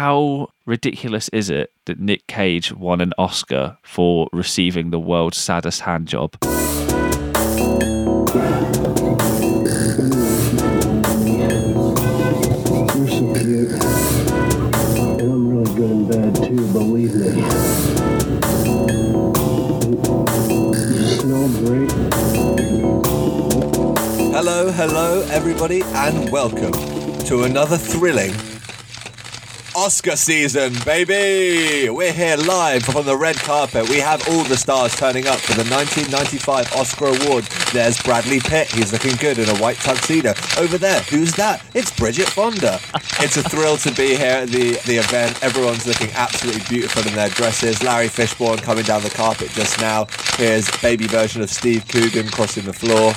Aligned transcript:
how 0.00 0.48
ridiculous 0.64 1.28
is 1.28 1.50
it 1.50 1.70
that 1.84 2.00
Nick 2.00 2.26
Cage 2.26 2.72
won 2.72 3.02
an 3.02 3.12
Oscar 3.18 3.76
for 3.82 4.30
receiving 4.32 4.88
the 4.88 4.98
world's 4.98 5.36
saddest 5.36 5.82
hand 5.82 6.08
job? 6.08 6.38
You're 6.42 6.56
so 13.08 13.34
cute. 13.34 13.72
And 14.96 15.20
I'm 15.20 15.48
really 15.50 15.74
good 15.74 15.90
in 15.90 16.08
bed 16.08 16.34
too, 16.34 16.72
believe 16.72 17.14
me. 17.16 17.42
You 20.96 21.08
smell 21.20 21.48
great. 21.60 21.92
Hello, 24.32 24.70
hello, 24.70 25.26
everybody, 25.30 25.82
and 25.84 26.32
welcome 26.32 26.72
to 27.26 27.42
another 27.42 27.76
thrilling 27.76 28.32
Oscar 29.80 30.14
season, 30.14 30.74
baby! 30.84 31.88
We're 31.88 32.12
here 32.12 32.36
live 32.36 32.82
from 32.82 33.06
the 33.06 33.16
red 33.16 33.36
carpet. 33.36 33.88
We 33.88 33.96
have 33.96 34.28
all 34.28 34.44
the 34.44 34.58
stars 34.58 34.94
turning 34.94 35.26
up 35.26 35.38
for 35.38 35.54
the 35.54 35.64
1995 35.70 36.74
Oscar 36.74 37.06
Award. 37.06 37.44
There's 37.72 37.98
Bradley 38.02 38.40
Pitt. 38.40 38.70
He's 38.70 38.92
looking 38.92 39.16
good 39.16 39.38
in 39.38 39.48
a 39.48 39.56
white 39.56 39.78
tuxedo. 39.78 40.34
Over 40.58 40.76
there, 40.76 41.00
who's 41.04 41.32
that? 41.36 41.64
It's 41.72 41.90
Bridget 41.98 42.28
Fonda. 42.28 42.78
it's 43.20 43.38
a 43.38 43.42
thrill 43.42 43.78
to 43.78 43.90
be 43.94 44.16
here 44.16 44.42
at 44.44 44.50
the, 44.50 44.72
the 44.84 44.98
event. 44.98 45.42
Everyone's 45.42 45.86
looking 45.86 46.10
absolutely 46.10 46.62
beautiful 46.68 47.06
in 47.08 47.14
their 47.14 47.30
dresses. 47.30 47.82
Larry 47.82 48.08
Fishburne 48.08 48.60
coming 48.60 48.84
down 48.84 49.02
the 49.02 49.08
carpet 49.08 49.48
just 49.52 49.80
now. 49.80 50.06
Here's 50.36 50.70
baby 50.82 51.06
version 51.06 51.40
of 51.40 51.48
Steve 51.48 51.88
Coogan 51.88 52.28
crossing 52.28 52.66
the 52.66 52.74
floor. 52.74 53.12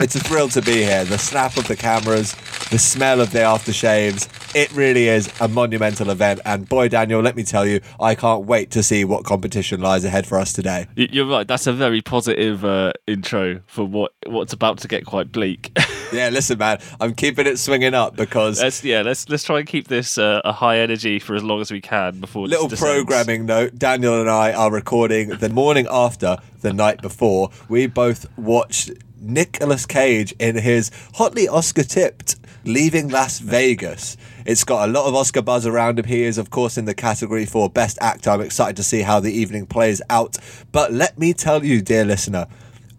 It's 0.00 0.14
a 0.14 0.20
thrill 0.20 0.48
to 0.50 0.62
be 0.62 0.84
here. 0.84 1.04
The 1.04 1.18
snap 1.18 1.56
of 1.58 1.68
the 1.68 1.76
cameras, 1.76 2.34
the 2.70 2.78
smell 2.78 3.20
of 3.20 3.32
the 3.32 3.40
aftershaves. 3.40 4.28
It 4.54 4.72
really 4.72 5.08
is 5.08 5.32
a 5.40 5.48
monumental 5.48 6.10
event. 6.10 6.40
And 6.44 6.68
boy, 6.68 6.88
Daniel, 6.88 7.20
let 7.20 7.36
me 7.36 7.42
tell 7.44 7.66
you, 7.66 7.80
I 8.00 8.14
can't 8.14 8.46
wait 8.46 8.70
to 8.72 8.82
see 8.82 9.04
what 9.04 9.24
competition 9.24 9.80
lies 9.80 10.04
ahead 10.04 10.26
for 10.26 10.38
us 10.38 10.52
today. 10.52 10.86
You're 10.96 11.26
right. 11.26 11.46
That's 11.46 11.66
a 11.66 11.72
very 11.72 12.00
positive 12.00 12.64
uh, 12.64 12.92
intro 13.06 13.60
for 13.66 13.84
what 13.84 14.12
what's 14.26 14.52
about 14.52 14.78
to 14.78 14.88
get 14.88 15.04
quite 15.06 15.32
bleak. 15.32 15.76
Yeah, 16.10 16.30
listen, 16.30 16.56
man, 16.56 16.78
I'm 17.00 17.14
keeping 17.14 17.46
it 17.46 17.58
swinging 17.58 17.92
up 17.92 18.16
because 18.16 18.62
let's 18.62 18.82
yeah, 18.82 19.02
let's 19.02 19.28
let's 19.28 19.44
try 19.44 19.58
and 19.58 19.68
keep 19.68 19.88
this 19.88 20.16
uh, 20.16 20.40
a 20.42 20.52
high 20.52 20.78
energy 20.78 21.18
for 21.18 21.34
as 21.34 21.42
long 21.42 21.60
as 21.60 21.70
we 21.70 21.82
can 21.82 22.18
before 22.20 22.46
little 22.46 22.68
programming 22.70 23.44
note 23.44 23.74
Daniel 23.74 24.18
and 24.18 24.30
I 24.30 24.54
are 24.54 24.72
recording 24.72 25.28
the 25.28 25.50
morning 25.50 25.86
after 25.90 26.38
the 26.62 26.72
night 26.72 27.02
before. 27.02 27.50
We 27.68 27.88
both 27.88 28.26
watched 28.38 28.90
Nicolas 29.20 29.84
Cage 29.84 30.32
in 30.38 30.56
his 30.56 30.90
hotly 31.14 31.46
Oscar 31.46 31.82
tipped 31.82 32.36
Leaving 32.64 33.08
Las 33.08 33.38
Vegas. 33.38 34.16
It's 34.44 34.64
got 34.64 34.88
a 34.88 34.92
lot 34.92 35.06
of 35.06 35.14
Oscar 35.14 35.42
buzz 35.42 35.66
around 35.66 35.98
him. 35.98 36.04
He 36.06 36.22
is, 36.22 36.38
of 36.38 36.50
course, 36.50 36.76
in 36.76 36.84
the 36.84 36.94
category 36.94 37.46
for 37.46 37.70
Best 37.70 37.98
Actor. 38.00 38.30
I'm 38.30 38.40
excited 38.40 38.76
to 38.76 38.82
see 38.82 39.02
how 39.02 39.20
the 39.20 39.32
evening 39.32 39.66
plays 39.66 40.02
out. 40.10 40.38
But 40.72 40.92
let 40.92 41.18
me 41.18 41.32
tell 41.32 41.64
you, 41.64 41.80
dear 41.80 42.04
listener, 42.04 42.46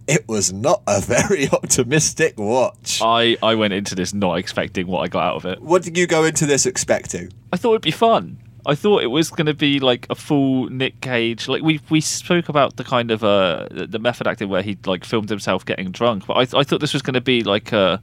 it 0.07 0.27
was 0.27 0.51
not 0.51 0.81
a 0.87 0.99
very 1.15 1.47
optimistic 1.49 2.37
watch. 2.37 2.99
I 3.03 3.37
I 3.43 3.55
went 3.55 3.73
into 3.73 3.95
this 3.95 4.13
not 4.13 4.37
expecting 4.37 4.87
what 4.87 5.01
I 5.01 5.07
got 5.07 5.23
out 5.23 5.35
of 5.37 5.45
it. 5.45 5.61
What 5.61 5.83
did 5.83 5.97
you 5.97 6.07
go 6.07 6.23
into 6.23 6.45
this 6.45 6.65
expecting? 6.65 7.31
I 7.53 7.57
thought 7.57 7.71
it'd 7.71 7.81
be 7.83 7.91
fun. 7.91 8.37
I 8.65 8.75
thought 8.75 9.03
it 9.03 9.07
was 9.07 9.29
going 9.29 9.45
to 9.45 9.53
be 9.53 9.79
like 9.79 10.05
a 10.09 10.15
full 10.15 10.69
Nick 10.69 11.01
Cage. 11.01 11.47
Like 11.47 11.63
we 11.63 11.79
we 11.89 12.01
spoke 12.01 12.49
about 12.49 12.75
the 12.75 12.83
kind 12.83 13.11
of 13.11 13.23
uh 13.23 13.67
the 13.71 13.99
method 13.99 14.27
acting 14.27 14.49
where 14.49 14.61
he 14.61 14.77
like 14.85 15.05
filmed 15.05 15.29
himself 15.29 15.63
getting 15.65 15.91
drunk, 15.91 16.25
but 16.27 16.33
I 16.33 16.59
I 16.59 16.63
thought 16.63 16.81
this 16.81 16.93
was 16.93 17.01
going 17.01 17.13
to 17.13 17.21
be 17.21 17.43
like 17.43 17.71
uh 17.71 17.97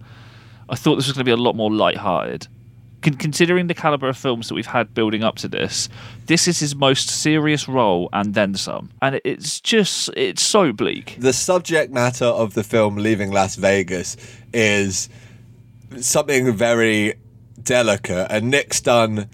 I 0.69 0.75
thought 0.75 0.97
this 0.97 1.07
was 1.07 1.15
going 1.15 1.25
to 1.25 1.29
be 1.29 1.31
a 1.31 1.37
lot 1.37 1.55
more 1.57 1.71
light-hearted. 1.71 2.49
Con- 3.03 3.15
considering 3.15 3.67
the 3.67 3.75
caliber 3.75 4.09
of 4.09 4.17
films 4.17 4.49
that 4.49 4.55
we've 4.55 4.67
had 4.67 4.95
building 4.95 5.23
up 5.23 5.37
to 5.37 5.49
this, 5.49 5.89
this 6.27 6.49
is 6.49 6.59
his 6.59 6.75
most 6.75 7.09
serious 7.09 7.69
role 7.69 8.09
and 8.13 8.35
then 8.35 8.55
some. 8.55 8.91
And 9.03 9.21
it's 9.25 9.61
just 9.61 10.11
it's 10.17 10.43
so 10.43 10.73
bleak. 10.73 11.17
the 11.19 11.33
subject 11.33 11.93
matter 11.93 12.25
of 12.25 12.55
the 12.55 12.65
film 12.65 12.97
Leaving 12.97 13.31
Las 13.31 13.57
Vegas 13.57 14.17
is 14.53 15.09
something 16.01 16.53
very 16.57 17.15
delicate, 17.63 18.27
and 18.31 18.51
Nick's 18.51 18.81
done 18.81 19.29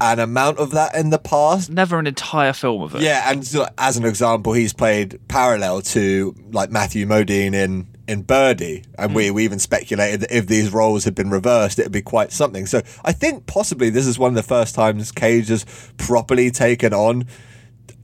an 0.00 0.20
amount 0.20 0.58
of 0.58 0.70
that 0.70 0.94
in 0.94 1.10
the 1.10 1.18
past. 1.18 1.70
Never 1.70 1.98
an 1.98 2.06
entire 2.06 2.52
film 2.52 2.82
of 2.82 2.94
it. 2.94 3.00
Yeah, 3.02 3.30
and 3.30 3.44
so, 3.44 3.66
as 3.78 3.96
an 3.96 4.04
example, 4.04 4.52
he's 4.52 4.72
played 4.72 5.18
parallel 5.28 5.80
to 5.82 6.34
like 6.52 6.70
Matthew 6.70 7.04
Modine 7.06 7.54
in 7.54 7.88
in 8.08 8.22
Birdy, 8.22 8.84
and 8.98 9.14
we 9.14 9.28
mm. 9.28 9.34
we 9.34 9.44
even 9.44 9.58
speculated 9.58 10.20
that 10.20 10.36
if 10.36 10.46
these 10.46 10.72
roles 10.72 11.04
had 11.04 11.14
been 11.14 11.30
reversed, 11.30 11.78
it 11.78 11.84
would 11.84 11.92
be 11.92 12.02
quite 12.02 12.32
something. 12.32 12.66
So 12.66 12.80
I 13.04 13.12
think 13.12 13.46
possibly 13.46 13.90
this 13.90 14.06
is 14.06 14.18
one 14.18 14.30
of 14.30 14.34
the 14.34 14.42
first 14.42 14.74
times 14.74 15.12
Cage 15.12 15.48
has 15.48 15.64
properly 15.98 16.50
taken 16.50 16.94
on 16.94 17.26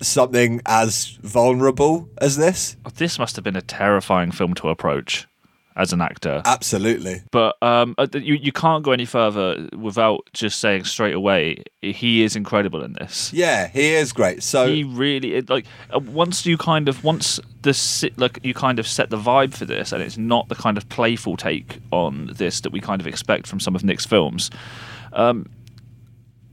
something 0.03 0.60
as 0.66 1.19
vulnerable 1.22 2.09
as 2.19 2.37
this. 2.37 2.76
This 2.97 3.19
must 3.19 3.37
have 3.37 3.44
been 3.44 3.56
a 3.56 3.62
terrifying 3.62 4.31
film 4.31 4.54
to 4.54 4.69
approach 4.69 5.26
as 5.76 5.92
an 5.92 6.00
actor. 6.00 6.42
Absolutely. 6.44 7.22
But 7.30 7.56
um, 7.62 7.94
uh, 7.98 8.06
you 8.12 8.34
you 8.34 8.52
can't 8.52 8.84
go 8.84 8.92
any 8.92 9.04
further 9.04 9.68
without 9.76 10.28
just 10.32 10.60
saying 10.60 10.84
straight 10.84 11.14
away 11.14 11.64
he 11.82 12.22
is 12.22 12.36
incredible 12.36 12.82
in 12.82 12.92
this. 12.94 13.32
Yeah, 13.32 13.68
he 13.68 13.94
is 13.94 14.12
great. 14.12 14.42
So 14.42 14.66
He 14.66 14.84
really 14.84 15.34
it, 15.34 15.50
like 15.50 15.66
uh, 15.94 15.98
once 15.98 16.46
you 16.46 16.56
kind 16.56 16.88
of 16.88 17.04
once 17.04 17.40
the 17.62 18.12
like 18.16 18.38
you 18.42 18.54
kind 18.54 18.78
of 18.78 18.86
set 18.86 19.10
the 19.10 19.18
vibe 19.18 19.54
for 19.54 19.64
this, 19.64 19.92
and 19.92 20.02
it's 20.02 20.18
not 20.18 20.48
the 20.48 20.54
kind 20.54 20.76
of 20.76 20.88
playful 20.88 21.36
take 21.36 21.80
on 21.90 22.30
this 22.34 22.60
that 22.60 22.70
we 22.70 22.80
kind 22.80 23.00
of 23.00 23.06
expect 23.06 23.46
from 23.46 23.60
some 23.60 23.74
of 23.74 23.84
Nick's 23.84 24.06
films. 24.06 24.50
Um, 25.12 25.48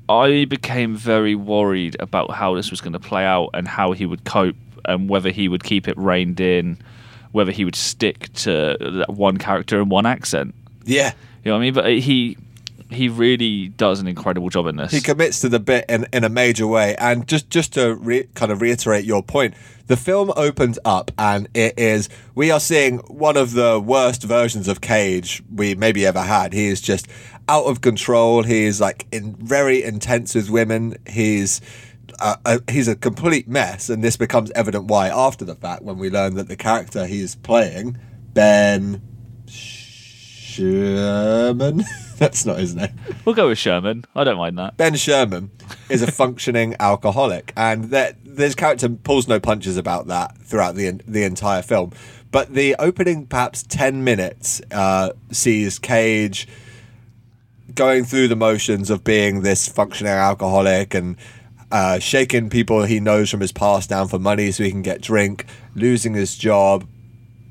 I 0.09 0.45
became 0.45 0.95
very 0.95 1.35
worried 1.35 1.95
about 1.99 2.31
how 2.31 2.55
this 2.55 2.69
was 2.69 2.81
going 2.81 2.93
to 2.93 2.99
play 2.99 3.23
out 3.23 3.49
and 3.53 3.67
how 3.67 3.93
he 3.93 4.05
would 4.05 4.25
cope 4.25 4.57
and 4.85 5.07
whether 5.07 5.29
he 5.29 5.47
would 5.47 5.63
keep 5.63 5.87
it 5.87 5.97
reined 5.97 6.39
in, 6.39 6.77
whether 7.31 7.51
he 7.51 7.63
would 7.65 7.75
stick 7.75 8.31
to 8.33 8.77
that 8.79 9.09
one 9.09 9.37
character 9.37 9.79
and 9.79 9.89
one 9.89 10.05
accent. 10.05 10.53
yeah, 10.85 11.13
You 11.43 11.51
know 11.51 11.57
what 11.57 11.61
I 11.61 11.61
mean? 11.65 11.73
But 11.73 11.91
he 11.91 12.37
he 12.89 13.07
really 13.07 13.69
does 13.69 14.01
an 14.01 14.07
incredible 14.07 14.49
job 14.49 14.67
in 14.67 14.75
this. 14.75 14.91
he 14.91 14.99
commits 14.99 15.39
to 15.39 15.47
the 15.47 15.61
bit 15.61 15.85
in, 15.87 16.05
in 16.11 16.25
a 16.25 16.29
major 16.29 16.67
way. 16.67 16.93
And 16.97 17.25
just 17.25 17.49
just 17.49 17.73
to 17.75 17.95
re- 17.95 18.27
kind 18.35 18.51
of 18.51 18.61
reiterate 18.61 19.05
your 19.05 19.23
point, 19.23 19.53
the 19.87 19.95
film 19.95 20.33
opens 20.35 20.77
up 20.83 21.09
and 21.17 21.47
it 21.53 21.79
is 21.79 22.09
we 22.35 22.51
are 22.51 22.59
seeing 22.59 22.97
one 23.07 23.37
of 23.37 23.53
the 23.53 23.79
worst 23.79 24.23
versions 24.23 24.67
of 24.67 24.81
Cage 24.81 25.41
we 25.55 25.73
maybe 25.73 26.05
ever 26.05 26.21
had. 26.21 26.51
He 26.51 26.67
is 26.67 26.81
just 26.81 27.07
out 27.47 27.63
of 27.63 27.79
control. 27.79 28.43
He 28.43 28.65
is 28.65 28.81
like 28.81 29.07
in 29.11 29.35
very 29.35 29.83
intense 29.83 30.35
with 30.35 30.49
women. 30.49 30.97
He's 31.07 31.61
uh, 32.21 32.35
uh, 32.45 32.59
he's 32.69 32.87
a 32.87 32.95
complete 32.95 33.47
mess, 33.47 33.89
and 33.89 34.03
this 34.03 34.15
becomes 34.15 34.51
evident 34.51 34.85
why 34.85 35.09
after 35.09 35.43
the 35.43 35.55
fact 35.55 35.81
when 35.81 35.97
we 35.97 36.09
learn 36.09 36.35
that 36.35 36.47
the 36.47 36.55
character 36.55 37.07
he's 37.07 37.35
playing, 37.35 37.97
Ben 38.33 39.01
Sherman, 40.51 41.83
that's 42.17 42.45
not 42.45 42.59
his 42.59 42.75
name. 42.75 42.97
we'll 43.25 43.35
go 43.35 43.47
with 43.47 43.57
Sherman. 43.57 44.05
I 44.15 44.23
don't 44.23 44.37
mind 44.37 44.57
that. 44.59 44.77
Ben 44.77 44.95
Sherman 44.95 45.49
is 45.89 46.01
a 46.03 46.11
functioning 46.11 46.75
alcoholic, 46.79 47.53
and 47.57 47.85
that 47.85 48.17
this 48.23 48.53
character 48.55 48.87
pulls 48.89 49.27
no 49.27 49.39
punches 49.39 49.75
about 49.77 50.07
that 50.07 50.37
throughout 50.37 50.75
the 50.75 51.01
the 51.07 51.23
entire 51.23 51.63
film. 51.63 51.91
But 52.29 52.53
the 52.53 52.75
opening, 52.79 53.25
perhaps 53.25 53.63
ten 53.63 54.03
minutes, 54.03 54.61
uh, 54.71 55.13
sees 55.31 55.79
Cage 55.79 56.47
going 57.73 58.03
through 58.03 58.27
the 58.27 58.35
motions 58.35 58.89
of 58.89 59.03
being 59.03 59.41
this 59.41 59.67
functioning 59.67 60.11
alcoholic 60.13 60.93
and 60.93 61.15
uh, 61.71 61.99
shaking 61.99 62.49
people 62.49 62.83
he 62.83 62.99
knows 62.99 63.29
from 63.29 63.39
his 63.39 63.51
past 63.51 63.89
down 63.89 64.07
for 64.07 64.19
money 64.19 64.51
so 64.51 64.63
he 64.63 64.71
can 64.71 64.81
get 64.81 65.01
drink, 65.01 65.45
losing 65.75 66.13
his 66.13 66.37
job, 66.37 66.85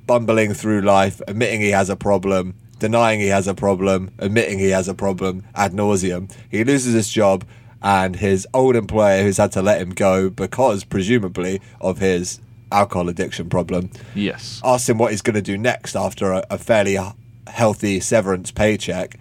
bumbling 0.07 0.53
through 0.55 0.83
life, 0.83 1.21
admitting 1.29 1.61
he 1.61 1.71
has 1.71 1.89
a 1.89 1.97
problem, 1.97 2.55
denying 2.79 3.21
he 3.21 3.29
has 3.29 3.47
a 3.47 3.55
problem, 3.55 4.11
admitting 4.19 4.59
he 4.59 4.71
has 4.71 4.89
a 4.89 4.95
problem 4.95 5.45
ad 5.55 5.73
nauseum. 5.73 6.31
He 6.51 6.65
loses 6.65 6.95
his 6.95 7.11
job, 7.11 7.45
and 7.83 8.17
his 8.17 8.47
old 8.53 8.77
employer, 8.77 9.23
who's 9.23 9.39
had 9.39 9.53
to 9.53 9.63
let 9.63 9.81
him 9.81 9.91
go 9.91 10.29
because, 10.29 10.85
presumably, 10.85 11.61
of 11.81 11.99
his 11.99 12.41
alcohol 12.71 13.09
addiction 13.09 13.49
problem, 13.49 13.91
Yes. 14.15 14.61
asks 14.63 14.89
him 14.89 14.99
what 14.99 15.13
he's 15.13 15.23
going 15.23 15.35
to 15.35 15.43
do 15.43 15.57
next 15.57 15.97
after 15.97 16.31
a, 16.33 16.45
a 16.51 16.59
fairly 16.59 16.99
healthy 17.47 17.99
severance 18.01 18.51
paycheck. 18.51 19.19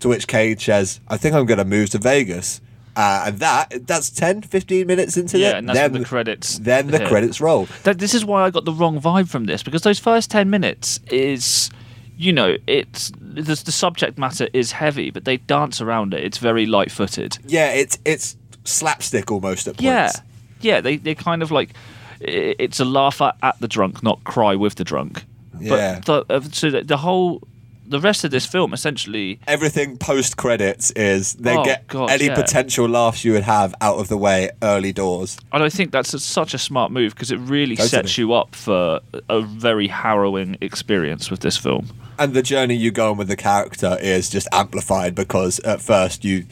To 0.00 0.08
which 0.08 0.26
Cage 0.28 0.64
says, 0.64 1.00
I 1.08 1.16
think 1.16 1.34
I'm 1.34 1.46
going 1.46 1.58
to 1.58 1.64
move 1.64 1.88
to 1.90 1.98
Vegas. 1.98 2.60
Uh, 2.94 3.24
and 3.28 3.38
that 3.38 3.86
that's 3.86 4.10
10, 4.10 4.42
15 4.42 4.86
minutes 4.86 5.16
into 5.16 5.38
Yeah, 5.38 5.50
it. 5.52 5.56
and 5.56 5.68
that's 5.68 5.92
when 5.92 6.02
the 6.02 6.06
credits 6.08 6.58
Then 6.58 6.88
the 6.88 6.98
hit. 6.98 7.08
credits 7.08 7.40
roll. 7.40 7.66
That, 7.84 7.98
this 7.98 8.12
is 8.14 8.24
why 8.24 8.42
I 8.42 8.50
got 8.50 8.64
the 8.66 8.72
wrong 8.72 9.00
vibe 9.00 9.28
from 9.28 9.46
this 9.46 9.62
because 9.62 9.80
those 9.82 9.98
first 9.98 10.30
10 10.30 10.50
minutes 10.50 11.00
is, 11.10 11.70
you 12.18 12.32
know, 12.34 12.56
it's 12.66 13.10
the, 13.18 13.42
the 13.64 13.72
subject 13.72 14.18
matter 14.18 14.48
is 14.52 14.72
heavy, 14.72 15.10
but 15.10 15.24
they 15.24 15.38
dance 15.38 15.80
around 15.80 16.12
it. 16.12 16.22
It's 16.22 16.36
very 16.38 16.66
light 16.66 16.90
footed. 16.90 17.38
Yeah, 17.46 17.70
it's 17.72 17.98
it's 18.04 18.36
slapstick 18.64 19.30
almost 19.30 19.66
at 19.68 19.74
points. 19.76 19.82
Yeah. 19.84 20.10
Yeah, 20.60 20.80
they, 20.80 20.96
they 20.96 21.14
kind 21.14 21.42
of 21.42 21.50
like, 21.50 21.70
it's 22.20 22.78
a 22.78 22.84
laugh 22.84 23.20
at, 23.20 23.36
at 23.42 23.58
the 23.58 23.66
drunk, 23.68 24.02
not 24.02 24.22
cry 24.24 24.54
with 24.54 24.74
the 24.76 24.84
drunk. 24.84 25.24
Yeah. 25.58 26.00
But 26.04 26.28
the, 26.28 26.34
uh, 26.34 26.40
so 26.52 26.70
the, 26.70 26.82
the 26.82 26.96
whole 26.98 27.42
the 27.92 28.00
rest 28.00 28.24
of 28.24 28.30
this 28.30 28.44
film 28.46 28.72
essentially 28.72 29.38
Everything 29.46 29.96
post 29.98 30.36
credits 30.36 30.90
is 30.92 31.34
they 31.34 31.56
Oh, 31.56 31.64
get 31.64 31.86
God, 31.86 32.10
any 32.10 32.26
yeah. 32.26 32.34
potential 32.34 32.88
laughs 32.88 33.24
you 33.24 33.32
would 33.32 33.44
have 33.44 33.74
out 33.80 33.98
of 33.98 34.08
the 34.08 34.16
way 34.16 34.50
early 34.62 34.92
doors. 34.92 35.38
And 35.52 35.62
I 35.62 35.68
think 35.68 35.92
that's 35.92 36.12
a, 36.14 36.18
such 36.18 36.54
a 36.54 36.58
smart 36.58 36.90
move 36.90 37.14
because 37.14 37.30
it 37.30 37.36
really 37.38 37.76
Totally. 37.76 37.88
sets 37.88 38.18
you 38.18 38.32
up 38.32 38.54
for 38.56 39.00
a 39.28 39.40
very 39.42 39.86
harrowing 39.88 40.56
experience 40.60 41.30
with 41.30 41.40
this 41.40 41.56
film. 41.56 41.88
and 42.18 42.34
the 42.34 42.42
journey 42.42 42.74
you 42.74 42.90
go 42.90 43.10
on 43.12 43.16
with 43.18 43.28
the 43.28 43.36
character 43.36 43.96
is 44.00 44.28
just 44.30 44.48
amplified 44.52 45.14
because 45.14 45.58
at 45.60 45.80
first 45.80 46.24
you 46.24 46.44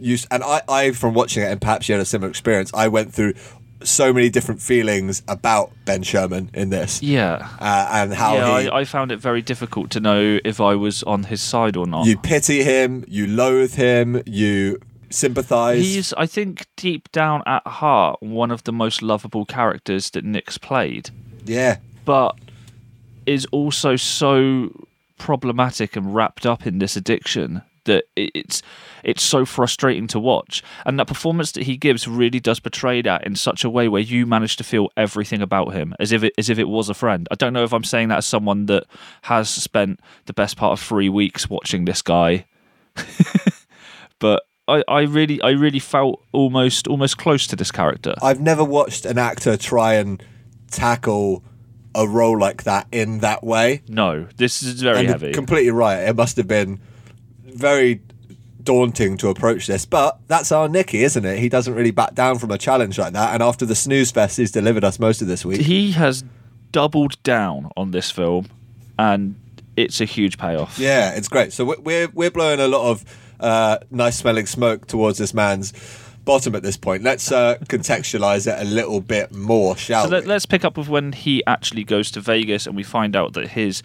you 0.00 0.16
and 0.30 0.42
I, 0.44 0.60
I 0.68 0.90
from 0.92 1.12
watching 1.14 1.42
it 1.42 1.46
and 1.50 1.60
perhaps 1.60 1.88
you 1.88 1.94
had 1.94 2.02
a 2.02 2.04
similar 2.04 2.30
experience 2.30 2.70
i 2.72 2.86
went 2.86 3.12
through 3.12 3.34
so 3.82 4.12
many 4.12 4.28
different 4.28 4.60
feelings 4.60 5.22
about 5.28 5.70
ben 5.84 6.02
sherman 6.02 6.50
in 6.54 6.70
this. 6.70 7.02
Yeah. 7.02 7.48
uh, 7.60 7.88
and 7.92 8.14
how 8.14 8.34
yeah, 8.34 8.60
he 8.60 8.68
I, 8.68 8.80
I 8.80 8.84
found 8.84 9.12
it 9.12 9.18
very 9.18 9.42
difficult 9.42 9.90
to 9.90 10.00
know 10.00 10.38
if 10.44 10.60
I 10.60 10.74
was 10.74 11.02
on 11.04 11.24
his 11.24 11.40
side 11.40 11.76
or 11.76 11.86
not. 11.86 12.06
you 12.06 12.18
pity 12.18 12.64
him 12.64 13.04
you 13.08 13.26
loathe 13.26 13.74
him 13.74 14.22
you 14.26 14.80
sympathize. 15.10 15.82
He's, 15.82 16.12
I 16.14 16.26
think, 16.26 16.66
deep 16.76 17.10
down 17.12 17.42
at 17.46 17.66
heart, 17.66 18.22
one 18.22 18.50
of 18.50 18.64
the 18.64 18.72
most 18.72 19.02
lovable 19.02 19.44
characters 19.44 20.10
that 20.10 20.24
Nick's 20.24 20.58
played, 20.58 21.10
yeah. 21.44 21.78
But 22.04 22.36
is 23.26 23.46
also 23.46 23.96
so 23.96 24.86
problematic 25.18 25.96
and 25.96 26.14
wrapped 26.14 26.46
up 26.46 26.66
in 26.66 26.78
this 26.78 26.96
addiction 26.96 27.62
that 27.88 28.04
it's 28.16 28.62
it's 29.02 29.22
so 29.22 29.44
frustrating 29.44 30.06
to 30.08 30.18
watch. 30.18 30.62
And 30.86 30.98
that 30.98 31.06
performance 31.06 31.52
that 31.52 31.64
he 31.64 31.76
gives 31.76 32.08
really 32.08 32.40
does 32.40 32.60
portray 32.60 33.02
that 33.02 33.26
in 33.26 33.36
such 33.36 33.64
a 33.64 33.70
way 33.70 33.88
where 33.88 34.00
you 34.02 34.26
manage 34.26 34.56
to 34.56 34.64
feel 34.64 34.88
everything 34.96 35.42
about 35.42 35.72
him 35.74 35.94
as 36.00 36.12
if 36.12 36.22
it 36.22 36.32
as 36.38 36.48
if 36.48 36.58
it 36.58 36.68
was 36.68 36.88
a 36.88 36.94
friend. 36.94 37.26
I 37.30 37.34
don't 37.34 37.52
know 37.52 37.64
if 37.64 37.72
I'm 37.72 37.84
saying 37.84 38.08
that 38.08 38.18
as 38.18 38.26
someone 38.26 38.66
that 38.66 38.84
has 39.22 39.48
spent 39.50 40.00
the 40.26 40.32
best 40.32 40.56
part 40.56 40.72
of 40.78 40.84
three 40.84 41.08
weeks 41.08 41.50
watching 41.50 41.84
this 41.84 42.02
guy, 42.02 42.46
but. 44.18 44.42
I, 44.70 44.84
I 44.86 45.00
really 45.04 45.40
I 45.40 45.52
really 45.52 45.78
felt 45.78 46.22
almost 46.30 46.86
almost 46.88 47.16
close 47.16 47.46
to 47.46 47.56
this 47.56 47.72
character. 47.72 48.14
i've 48.20 48.38
never 48.42 48.62
watched 48.62 49.06
an 49.06 49.16
actor 49.16 49.56
try 49.56 49.94
and 49.94 50.22
tackle 50.70 51.42
a 51.94 52.06
role 52.06 52.38
like 52.38 52.64
that 52.64 52.86
in 52.92 53.20
that 53.20 53.42
way 53.42 53.80
No, 53.88 54.26
this 54.36 54.62
is 54.62 54.82
very 54.82 54.98
and 54.98 55.08
heavy. 55.08 55.32
completely 55.32 55.70
right. 55.70 56.00
It 56.06 56.16
must 56.16 56.36
have 56.36 56.46
been 56.46 56.80
very 57.54 58.00
daunting 58.62 59.16
to 59.18 59.28
approach 59.28 59.66
this, 59.66 59.86
but 59.86 60.18
that's 60.26 60.52
our 60.52 60.68
Nicky, 60.68 61.02
isn't 61.02 61.24
it? 61.24 61.38
He 61.38 61.48
doesn't 61.48 61.74
really 61.74 61.90
back 61.90 62.14
down 62.14 62.38
from 62.38 62.50
a 62.50 62.58
challenge 62.58 62.98
like 62.98 63.12
that. 63.14 63.32
And 63.34 63.42
after 63.42 63.64
the 63.64 63.74
snooze 63.74 64.10
fest, 64.10 64.36
he's 64.36 64.50
delivered 64.50 64.84
us 64.84 64.98
most 64.98 65.22
of 65.22 65.28
this 65.28 65.44
week. 65.44 65.60
he 65.62 65.92
has 65.92 66.22
doubled 66.70 67.22
down 67.22 67.70
on 67.76 67.92
this 67.92 68.10
film, 68.10 68.46
and 68.98 69.36
it's 69.76 70.00
a 70.00 70.04
huge 70.04 70.36
payoff. 70.38 70.78
Yeah, 70.78 71.14
it's 71.14 71.28
great. 71.28 71.52
So 71.52 71.64
we're 71.64 71.80
we're, 71.80 72.08
we're 72.12 72.30
blowing 72.30 72.60
a 72.60 72.68
lot 72.68 72.90
of 72.90 73.04
uh, 73.40 73.78
nice 73.90 74.18
smelling 74.18 74.46
smoke 74.46 74.86
towards 74.86 75.16
this 75.18 75.32
man's 75.32 75.72
bottom 76.24 76.54
at 76.54 76.62
this 76.62 76.76
point. 76.76 77.02
Let's 77.02 77.32
uh, 77.32 77.56
contextualize 77.64 78.46
it 78.52 78.60
a 78.60 78.68
little 78.68 79.00
bit 79.00 79.32
more, 79.32 79.76
shall 79.78 80.04
So 80.04 80.10
let, 80.10 80.24
we? 80.24 80.28
let's 80.28 80.44
pick 80.44 80.62
up 80.64 80.76
with 80.76 80.88
when 80.88 81.12
he 81.12 81.42
actually 81.46 81.84
goes 81.84 82.10
to 82.10 82.20
Vegas, 82.20 82.66
and 82.66 82.76
we 82.76 82.82
find 82.82 83.16
out 83.16 83.32
that 83.32 83.48
his 83.48 83.82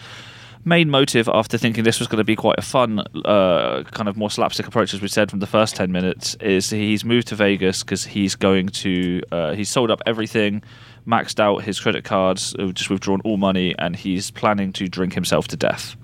main 0.66 0.90
motive, 0.90 1.28
after 1.28 1.58
thinking 1.58 1.84
this 1.84 2.00
was 2.00 2.08
going 2.08 2.18
to 2.20 2.24
be 2.24 2.36
quite 2.36 2.58
a 2.58 2.62
fun, 2.62 3.00
uh, 3.26 3.84
kind 3.92 4.08
of 4.10 4.18
more 4.18 4.30
slapstick 4.30 4.68
approach, 4.68 4.94
as 4.94 5.02
we 5.02 5.08
said 5.08 5.30
from 5.30 5.40
the 5.40 5.48
first 5.48 5.76
ten 5.76 5.92
minutes, 5.92 6.36
is 6.36 6.70
he's 6.70 7.04
moved 7.06 7.28
to 7.28 7.36
Vegas 7.36 7.84
because 7.84 8.06
he's 8.06 8.36
going 8.36 8.68
to 8.70 9.22
uh, 9.32 9.54
he's 9.54 9.70
sold 9.70 9.92
up 9.92 10.02
everything. 10.06 10.64
Maxed 11.06 11.40
out 11.40 11.64
his 11.64 11.80
credit 11.82 12.06
cards, 12.06 12.56
uh, 12.58 12.68
just 12.68 12.90
withdrawn 12.90 13.20
all 13.26 13.36
money, 13.38 13.76
and 13.78 13.94
he's 13.96 14.32
planning 14.32 14.72
to 14.74 14.88
drink 14.88 15.14
himself 15.14 15.50
to 15.50 15.58
death. 15.58 15.98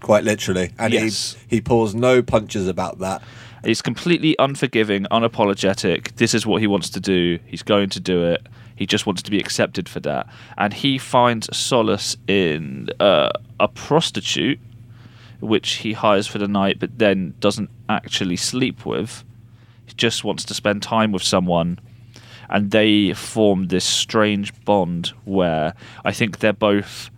Quite 0.00 0.24
literally, 0.24 0.72
and 0.78 0.92
Yes. 0.94 1.36
he 1.48 1.56
he 1.56 1.60
pulls 1.60 1.94
no 1.94 2.22
punches 2.22 2.66
about 2.68 2.98
that. 3.00 3.22
He's 3.64 3.82
completely 3.82 4.36
unforgiving, 4.38 5.04
unapologetic. 5.10 6.14
This 6.16 6.34
is 6.34 6.46
what 6.46 6.60
he 6.60 6.66
wants 6.66 6.88
to 6.90 7.00
do. 7.00 7.38
He's 7.46 7.62
going 7.62 7.90
to 7.90 8.00
do 8.00 8.24
it. 8.24 8.46
He 8.76 8.86
just 8.86 9.06
wants 9.06 9.22
to 9.22 9.30
be 9.30 9.40
accepted 9.40 9.88
for 9.88 10.00
that. 10.00 10.28
And 10.56 10.72
he 10.72 10.98
finds 10.98 11.54
solace 11.56 12.16
in 12.28 12.90
uh, 13.00 13.30
a 13.58 13.68
prostitute, 13.68 14.60
which 15.40 15.74
he 15.76 15.94
hires 15.94 16.26
for 16.26 16.38
the 16.38 16.48
night, 16.48 16.78
but 16.78 16.98
then 16.98 17.34
doesn't 17.40 17.70
actually 17.88 18.36
sleep 18.36 18.86
with. 18.86 19.24
He 19.86 19.94
just 19.94 20.24
wants 20.24 20.44
to 20.44 20.54
spend 20.54 20.82
time 20.82 21.10
with 21.10 21.22
someone. 21.22 21.78
And 22.48 22.70
they 22.70 23.12
form 23.14 23.68
this 23.68 23.84
strange 23.84 24.52
bond 24.64 25.12
where 25.24 25.74
I 26.04 26.12
think 26.12 26.38
they're 26.38 26.52
both 26.52 27.10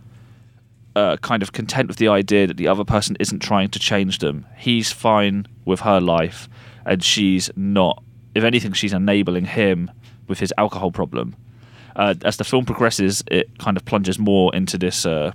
uh, 0.95 1.17
kind 1.17 1.43
of 1.43 1.51
content 1.51 1.87
with 1.87 1.97
the 1.97 2.07
idea 2.07 2.47
that 2.47 2.57
the 2.57 2.67
other 2.67 2.83
person 2.83 3.15
isn't 3.19 3.39
trying 3.39 3.69
to 3.69 3.79
change 3.79 4.19
them. 4.19 4.45
He's 4.57 4.91
fine 4.91 5.45
with 5.65 5.81
her 5.81 5.99
life, 5.99 6.49
and 6.85 7.03
she's 7.03 7.49
not. 7.55 8.03
If 8.33 8.43
anything, 8.43 8.73
she's 8.73 8.93
enabling 8.93 9.45
him 9.45 9.91
with 10.27 10.39
his 10.39 10.53
alcohol 10.57 10.91
problem. 10.91 11.35
Uh, 11.99 12.13
as 12.23 12.37
the 12.37 12.43
film 12.45 12.63
progresses, 12.65 13.21
it 13.29 13.49
kind 13.59 13.75
of 13.75 13.83
plunges 13.83 14.17
more 14.17 14.55
into 14.55 14.77
this, 14.77 15.05
uh, 15.05 15.33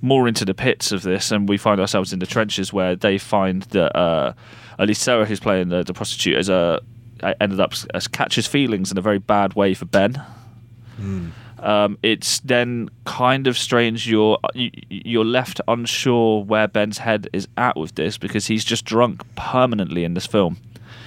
more 0.00 0.26
into 0.26 0.44
the 0.44 0.54
pits 0.54 0.90
of 0.90 1.02
this, 1.02 1.30
and 1.30 1.48
we 1.48 1.58
find 1.58 1.78
ourselves 1.80 2.12
in 2.14 2.18
the 2.18 2.26
trenches 2.26 2.72
where 2.72 2.96
they 2.96 3.18
find 3.18 3.62
that 3.76 3.94
uh, 3.94 4.32
at 4.78 4.88
least 4.88 5.02
Sarah, 5.02 5.26
who's 5.26 5.40
playing 5.40 5.68
the, 5.68 5.82
the 5.84 5.92
prostitute, 5.92 6.36
as 6.36 6.48
a 6.48 6.80
ended 7.40 7.60
up 7.60 7.72
as 7.94 8.08
catches 8.08 8.46
feelings 8.46 8.90
in 8.90 8.96
a 8.98 9.00
very 9.02 9.18
bad 9.18 9.54
way 9.54 9.74
for 9.74 9.84
Ben. 9.86 10.22
Um, 11.58 11.98
it's 12.02 12.40
then 12.40 12.88
kind 13.04 13.46
of 13.46 13.56
strange. 13.58 14.08
You're 14.08 14.38
you, 14.54 14.70
you're 14.88 15.24
left 15.24 15.60
unsure 15.68 16.44
where 16.44 16.68
Ben's 16.68 16.98
head 16.98 17.28
is 17.32 17.48
at 17.56 17.76
with 17.76 17.94
this 17.94 18.18
because 18.18 18.46
he's 18.46 18.64
just 18.64 18.84
drunk 18.84 19.22
permanently 19.36 20.04
in 20.04 20.14
this 20.14 20.26
film. 20.26 20.58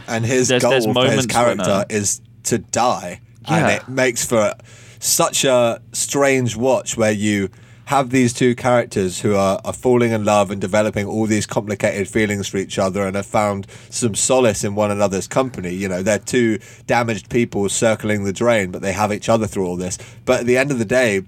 and 0.07 0.25
his 0.25 0.47
There's- 0.47 0.61
goal 0.63 0.71
there's 0.71 0.85
for 0.85 1.05
his 1.05 1.17
when, 1.17 1.27
character 1.27 1.63
uh, 1.71 1.85
is 1.89 2.21
to 2.43 2.57
die, 2.57 3.21
and 3.49 3.71
it 3.71 3.87
makes 3.87 4.25
for 4.25 4.53
such 4.99 5.45
a 5.45 5.81
strange 5.91 6.55
watch 6.55 6.97
where 6.97 7.11
you 7.11 7.49
have 7.85 8.11
these 8.11 8.33
two 8.33 8.53
characters 8.53 9.21
who 9.21 9.35
are, 9.35 9.59
are 9.65 9.73
falling 9.73 10.11
in 10.11 10.23
love 10.23 10.51
and 10.51 10.61
developing 10.61 11.07
all 11.07 11.25
these 11.25 11.47
complicated 11.47 12.07
feelings 12.07 12.47
for 12.47 12.57
each 12.57 12.77
other 12.77 13.07
and 13.07 13.15
have 13.15 13.25
found 13.25 13.65
some 13.89 14.13
solace 14.13 14.63
in 14.63 14.75
one 14.75 14.91
another's 14.91 15.27
company. 15.27 15.73
You 15.73 15.89
know, 15.89 16.03
they're 16.03 16.19
two 16.19 16.59
damaged 16.85 17.31
people 17.31 17.67
circling 17.67 18.25
the 18.25 18.33
drain, 18.33 18.69
but 18.69 18.83
they 18.83 18.91
have 18.91 19.11
each 19.11 19.27
other 19.27 19.47
through 19.47 19.65
all 19.65 19.75
this. 19.75 19.97
But 20.25 20.41
at 20.41 20.45
the 20.45 20.55
end 20.55 20.69
of 20.69 20.77
the 20.77 20.85
day, 20.85 21.23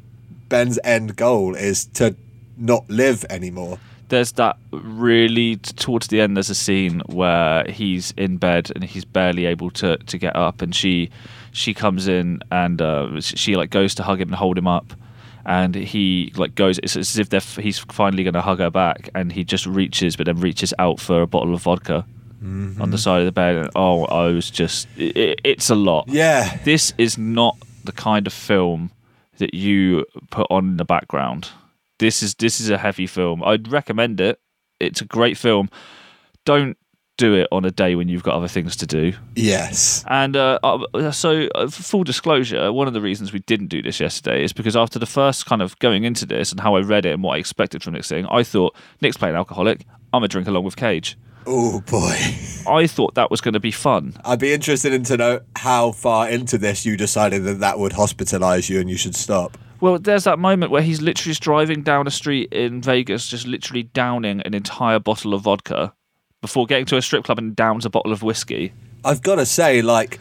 Ben's 0.49 0.77
end 0.83 1.15
goal 1.15 1.55
is 1.55 1.85
to 1.95 2.15
not 2.57 2.87
live 2.87 3.25
anymore. 3.31 3.79
There's 4.09 4.33
that 4.33 4.57
really 4.71 5.55
towards 5.55 6.09
the 6.09 6.21
end. 6.21 6.37
There's 6.37 6.51
a 6.51 6.55
scene 6.55 7.01
where 7.07 7.63
he's 7.71 8.11
in 8.17 8.37
bed 8.37 8.69
and 8.75 8.83
he's 8.83 9.05
barely 9.05 9.47
able 9.47 9.71
to 9.71 9.97
to 9.97 10.17
get 10.19 10.35
up, 10.35 10.61
and 10.61 10.75
she 10.75 11.09
she 11.51 11.73
comes 11.73 12.07
in 12.07 12.41
and 12.51 12.81
uh, 12.81 13.19
she, 13.21 13.55
like 13.55 13.69
goes 13.69 13.95
to 13.95 14.03
hug 14.03 14.21
him 14.21 14.29
and 14.29 14.35
hold 14.35 14.57
him 14.57 14.67
up. 14.67 14.93
And 15.45 15.73
he 15.73 16.31
like 16.35 16.53
goes. 16.53 16.77
It's, 16.79 16.95
as 16.95 17.17
if 17.17 17.29
they're, 17.29 17.37
f- 17.37 17.55
he's 17.57 17.79
finally 17.79 18.23
going 18.23 18.35
to 18.35 18.41
hug 18.41 18.59
her 18.59 18.69
back, 18.69 19.09
and 19.15 19.31
he 19.31 19.43
just 19.43 19.65
reaches, 19.65 20.15
but 20.15 20.27
then 20.27 20.39
reaches 20.39 20.71
out 20.77 20.99
for 20.99 21.23
a 21.23 21.27
bottle 21.27 21.55
of 21.55 21.63
vodka 21.63 22.05
on 22.43 22.89
the 22.91 22.97
side 22.97 23.19
of 23.21 23.25
the 23.25 23.31
bed. 23.31 23.55
And 23.55 23.69
oh, 23.75 24.05
I 24.05 24.27
was 24.27 24.51
just. 24.51 24.87
It, 24.97 25.41
it's 25.43 25.69
a 25.71 25.75
lot. 25.75 26.05
Yeah. 26.07 26.57
this 26.63 26.93
is 26.99 27.17
not 27.17 27.57
the 27.83 27.91
kind 27.91 28.27
of 28.27 28.33
film 28.33 28.91
that 29.39 29.55
you 29.55 30.05
put 30.29 30.45
on 30.51 30.69
in 30.69 30.77
the 30.77 30.85
background. 30.85 31.49
This 31.97 32.21
is 32.21 32.35
this 32.35 32.59
is 32.59 32.69
a 32.69 32.77
heavy 32.77 33.07
film. 33.07 33.43
I'd 33.43 33.71
recommend 33.71 34.21
it. 34.21 34.39
It's 34.79 35.01
a 35.01 35.05
great 35.05 35.37
film. 35.37 35.69
Don't 36.45 36.77
do 37.21 37.35
it 37.35 37.47
on 37.51 37.63
a 37.65 37.69
day 37.69 37.93
when 37.93 38.09
you've 38.09 38.23
got 38.23 38.33
other 38.33 38.47
things 38.47 38.75
to 38.77 38.87
do. 38.87 39.13
Yes. 39.35 40.03
And 40.07 40.35
uh, 40.35 40.57
uh, 40.63 41.11
so, 41.11 41.47
uh, 41.53 41.67
full 41.67 42.03
disclosure, 42.03 42.73
one 42.73 42.87
of 42.87 42.95
the 42.95 43.01
reasons 43.01 43.31
we 43.31 43.39
didn't 43.41 43.67
do 43.67 43.83
this 43.83 43.99
yesterday 43.99 44.43
is 44.43 44.53
because 44.53 44.75
after 44.75 44.97
the 44.97 45.05
first 45.05 45.45
kind 45.45 45.61
of 45.61 45.77
going 45.77 46.03
into 46.03 46.25
this 46.25 46.51
and 46.51 46.59
how 46.59 46.75
I 46.75 46.81
read 46.81 47.05
it 47.05 47.13
and 47.13 47.21
what 47.21 47.35
I 47.35 47.37
expected 47.37 47.83
from 47.83 47.93
Nick's 47.93 48.09
thing, 48.09 48.25
I 48.25 48.41
thought 48.41 48.75
Nick's 49.01 49.17
playing 49.17 49.35
alcoholic. 49.35 49.85
I'm 50.11 50.23
a 50.23 50.27
drink 50.27 50.47
along 50.47 50.63
with 50.63 50.75
Cage. 50.75 51.15
Oh 51.45 51.81
boy. 51.81 52.17
I 52.67 52.87
thought 52.87 53.13
that 53.13 53.29
was 53.29 53.39
going 53.39 53.53
to 53.53 53.59
be 53.59 53.71
fun. 53.71 54.15
I'd 54.25 54.39
be 54.39 54.51
interested 54.51 54.91
in 54.91 55.03
to 55.03 55.17
know 55.17 55.41
how 55.55 55.91
far 55.91 56.27
into 56.27 56.57
this 56.57 56.87
you 56.87 56.97
decided 56.97 57.43
that 57.43 57.59
that 57.59 57.77
would 57.77 57.91
hospitalize 57.91 58.67
you 58.67 58.79
and 58.79 58.89
you 58.89 58.97
should 58.97 59.15
stop. 59.15 59.59
Well, 59.79 59.99
there's 59.99 60.23
that 60.23 60.39
moment 60.39 60.71
where 60.71 60.81
he's 60.81 61.01
literally 61.01 61.31
just 61.31 61.43
driving 61.43 61.83
down 61.83 62.07
a 62.07 62.11
street 62.11 62.51
in 62.51 62.81
Vegas, 62.81 63.27
just 63.27 63.45
literally 63.45 63.83
downing 63.83 64.41
an 64.41 64.55
entire 64.55 64.99
bottle 64.99 65.35
of 65.35 65.41
vodka 65.41 65.93
before 66.41 66.65
getting 66.65 66.85
to 66.87 66.97
a 66.97 67.01
strip 67.01 67.23
club 67.23 67.37
and 67.37 67.55
downs 67.55 67.85
a 67.85 67.89
bottle 67.89 68.11
of 68.11 68.23
whiskey. 68.23 68.73
I've 69.05 69.21
got 69.21 69.35
to 69.35 69.45
say, 69.45 69.81
like, 69.81 70.19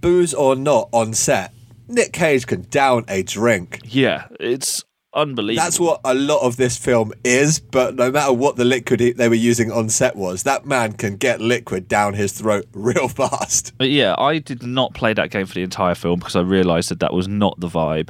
booze 0.00 0.34
or 0.34 0.56
not 0.56 0.88
on 0.92 1.14
set, 1.14 1.52
Nick 1.86 2.12
Cage 2.12 2.46
can 2.46 2.62
down 2.70 3.04
a 3.08 3.22
drink. 3.22 3.80
Yeah, 3.84 4.26
it's 4.40 4.84
unbelievable. 5.14 5.64
That's 5.64 5.80
what 5.80 6.00
a 6.04 6.14
lot 6.14 6.42
of 6.42 6.56
this 6.56 6.76
film 6.76 7.12
is, 7.24 7.60
but 7.60 7.94
no 7.94 8.10
matter 8.10 8.32
what 8.32 8.56
the 8.56 8.64
liquid 8.64 9.00
they 9.00 9.28
were 9.28 9.34
using 9.34 9.70
on 9.70 9.88
set 9.88 10.16
was, 10.16 10.42
that 10.42 10.66
man 10.66 10.92
can 10.94 11.16
get 11.16 11.40
liquid 11.40 11.88
down 11.88 12.14
his 12.14 12.32
throat 12.32 12.66
real 12.72 13.08
fast. 13.08 13.72
But 13.78 13.90
yeah, 13.90 14.14
I 14.18 14.38
did 14.38 14.62
not 14.62 14.94
play 14.94 15.12
that 15.14 15.30
game 15.30 15.46
for 15.46 15.54
the 15.54 15.62
entire 15.62 15.94
film 15.94 16.18
because 16.18 16.36
I 16.36 16.40
realised 16.40 16.90
that 16.90 17.00
that 17.00 17.12
was 17.12 17.28
not 17.28 17.58
the 17.60 17.68
vibe. 17.68 18.08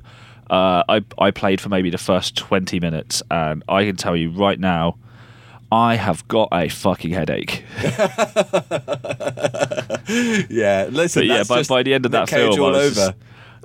Uh, 0.51 0.83
I 0.89 1.05
I 1.19 1.31
played 1.31 1.61
for 1.61 1.69
maybe 1.69 1.91
the 1.91 1.99
first 1.99 2.35
twenty 2.35 2.81
minutes, 2.81 3.23
and 3.31 3.63
I 3.69 3.85
can 3.85 3.97
tell 3.97 4.17
you 4.17 4.31
right 4.31 4.59
now, 4.59 4.97
I 5.71 5.97
have 5.97 6.27
got 6.29 6.49
a 6.53 6.69
fucking 6.69 7.13
headache. 7.13 7.65
Yeah, 10.49 10.89
listen. 10.91 11.21
But 11.21 11.27
yeah, 11.27 11.43
by, 11.47 11.63
by 11.65 11.83
the 11.83 11.93
end 11.95 12.07
of 12.07 12.13
Nick 12.13 12.27
that 12.27 12.29
Cage 12.29 12.55
film, 12.55 12.61
all 12.61 12.75
over. 12.77 12.95
just- 12.95 13.13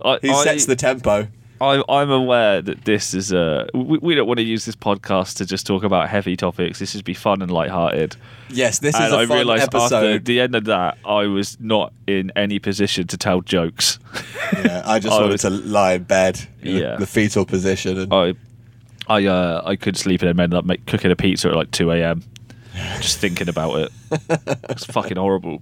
I, 0.03 0.19
He 0.21 0.29
I- 0.29 0.43
sets 0.43 0.65
the 0.65 0.75
tempo. 0.75 1.27
I, 1.61 1.81
I'm 1.87 2.11
aware 2.11 2.61
that 2.61 2.83
this 2.83 3.13
is 3.13 3.31
a. 3.31 3.69
We, 3.73 3.97
we 3.99 4.15
don't 4.15 4.27
want 4.27 4.39
to 4.39 4.43
use 4.43 4.65
this 4.65 4.75
podcast 4.75 5.37
to 5.37 5.45
just 5.45 5.65
talk 5.65 5.83
about 5.85 6.09
heavy 6.09 6.35
topics. 6.35 6.79
This 6.79 6.91
should 6.91 7.05
be 7.05 7.13
fun 7.13 7.41
and 7.41 7.49
lighthearted. 7.49 8.17
Yes, 8.49 8.79
this 8.79 8.95
is 8.95 9.01
and 9.01 9.13
a 9.13 9.17
I 9.19 9.25
fun 9.27 9.37
realised 9.37 9.73
after 9.73 10.19
the 10.19 10.41
end 10.41 10.55
of 10.55 10.65
that, 10.65 10.97
I 11.05 11.27
was 11.27 11.57
not 11.61 11.93
in 12.05 12.33
any 12.35 12.59
position 12.59 13.07
to 13.07 13.17
tell 13.17 13.39
jokes. 13.39 13.97
yeah, 14.65 14.81
I 14.85 14.99
just 14.99 15.13
I 15.17 15.21
wanted 15.21 15.31
was- 15.31 15.41
to 15.43 15.49
lie 15.51 15.93
in 15.93 16.03
bed, 16.03 16.41
in 16.61 16.75
Yeah. 16.77 16.97
the 16.97 17.07
fetal 17.07 17.45
position, 17.45 17.97
and 17.97 18.13
I, 18.13 18.33
I, 19.07 19.25
uh, 19.25 19.61
I 19.65 19.75
couldn't 19.75 19.99
sleep 19.99 20.21
and 20.21 20.29
ended 20.39 20.53
up 20.57 20.65
make, 20.65 20.85
cooking 20.85 21.11
a 21.11 21.15
pizza 21.15 21.49
at 21.49 21.55
like 21.55 21.71
2 21.71 21.91
a.m. 21.91 22.23
Just 22.99 23.19
thinking 23.19 23.49
about 23.49 23.75
it. 23.75 23.91
It's 24.69 24.85
fucking 24.85 25.17
horrible. 25.17 25.61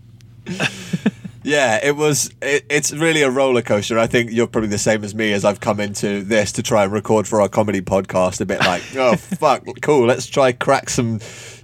Yeah, 1.44 1.80
it 1.84 1.96
was. 1.96 2.32
It, 2.42 2.66
it's 2.70 2.94
really 2.94 3.24
a 3.24 3.30
roller 3.30 3.62
coaster. 3.62 3.98
I 3.98 4.08
think 4.08 4.32
you're 4.32 4.48
probably 4.48 4.70
the 4.70 4.78
same 4.78 5.04
as 5.04 5.16
me 5.16 5.34
as 5.34 5.44
I've 5.44 5.60
come 5.60 5.80
into 5.80 6.24
this 6.24 6.52
to 6.54 6.64
try 6.64 6.84
and 6.84 6.94
record 6.94 7.28
for 7.28 7.42
our 7.42 7.50
comedy 7.50 7.82
podcast. 7.82 8.42
A 8.42 8.46
bit 8.46 8.60
like, 8.60 8.84
oh 8.96 9.16
fuck, 9.16 9.66
cool. 9.82 10.06
Let's 10.06 10.28
try 10.28 10.52
crack 10.52 10.90
some 10.90 11.20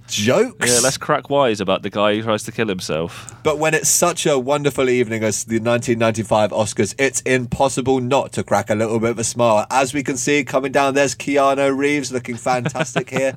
jokes. 0.08 0.70
Yeah, 0.70 0.80
let's 0.82 0.98
crack 0.98 1.30
wise 1.30 1.60
about 1.60 1.82
the 1.82 1.90
guy 1.90 2.16
who 2.16 2.22
tries 2.22 2.42
to 2.44 2.52
kill 2.52 2.68
himself. 2.68 3.34
But 3.42 3.58
when 3.58 3.74
it's 3.74 3.88
such 3.88 4.26
a 4.26 4.38
wonderful 4.38 4.88
evening 4.88 5.22
as 5.22 5.44
the 5.44 5.60
1995 5.60 6.50
Oscars, 6.50 6.94
it's 6.98 7.20
impossible 7.22 8.00
not 8.00 8.32
to 8.32 8.42
crack 8.42 8.70
a 8.70 8.74
little 8.74 8.98
bit 8.98 9.10
of 9.10 9.18
a 9.18 9.24
smile. 9.24 9.66
As 9.70 9.94
we 9.94 10.02
can 10.02 10.16
see 10.16 10.44
coming 10.44 10.72
down, 10.72 10.94
there's 10.94 11.14
Keanu 11.14 11.76
Reeves 11.76 12.12
looking 12.12 12.36
fantastic 12.36 13.10
here. 13.10 13.36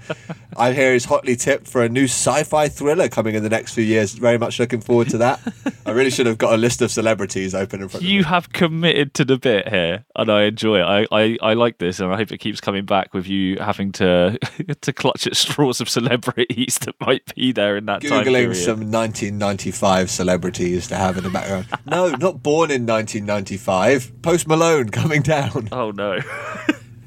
I 0.58 0.74
hear 0.74 0.94
he's 0.94 1.06
hotly 1.06 1.36
tipped 1.36 1.68
for 1.68 1.84
a 1.84 1.90
new 1.90 2.06
sci-fi 2.06 2.68
thriller 2.70 3.08
coming 3.08 3.36
in 3.36 3.44
the 3.44 3.50
next 3.50 3.74
few 3.74 3.84
years. 3.84 4.14
Very 4.14 4.38
much 4.38 4.60
looking 4.60 4.82
forward 4.82 5.10
to 5.10 5.18
that. 5.20 5.40
I 5.86 5.92
really 5.92 6.12
should 6.12 6.26
have 6.26 6.38
got 6.38 6.54
a 6.54 6.58
list 6.58 6.82
of 6.82 6.92
celebrities 6.92 7.56
open 7.56 7.82
in 7.82 7.90
front 7.90 8.04
of 8.04 8.10
You 8.10 8.24
have 8.24 8.52
committed 8.54 9.14
to 9.16 9.26
the 9.26 9.38
bit 9.38 9.68
here, 9.68 10.06
and 10.16 10.32
I 10.32 10.44
enjoy 10.44 10.80
it. 10.80 10.84
I, 10.84 11.08
I, 11.12 11.38
I 11.42 11.54
like 11.54 11.80
this, 11.80 12.00
and 12.00 12.12
I 12.14 12.18
hope 12.18 12.32
it 12.32 12.38
keeps 12.38 12.62
coming 12.62 12.86
back 12.86 13.14
with 13.14 13.28
you 13.28 13.58
having 13.58 13.92
to 13.94 14.38
to 14.82 14.94
clutch 14.94 15.28
at 15.28 15.36
straws 15.36 15.82
of 15.82 15.90
celebrities 15.90 16.61
that 16.66 16.96
might 17.00 17.36
be 17.36 17.52
there 17.52 17.78
in 17.78 17.86
that 17.86 18.02
time 18.02 18.26
Googling 18.26 18.56
some 18.56 18.92
1995 18.92 20.10
celebrities 20.10 20.88
to 20.88 20.96
have 20.96 21.18
in 21.18 21.24
the 21.24 21.30
background. 21.30 21.68
no, 21.86 22.10
not 22.10 22.44
born 22.44 22.72
in 22.72 22.86
1995. 22.86 24.22
Post 24.22 24.48
Malone 24.48 24.90
coming 24.90 25.22
down. 25.22 25.70
Oh 25.72 25.92
no. 25.92 26.20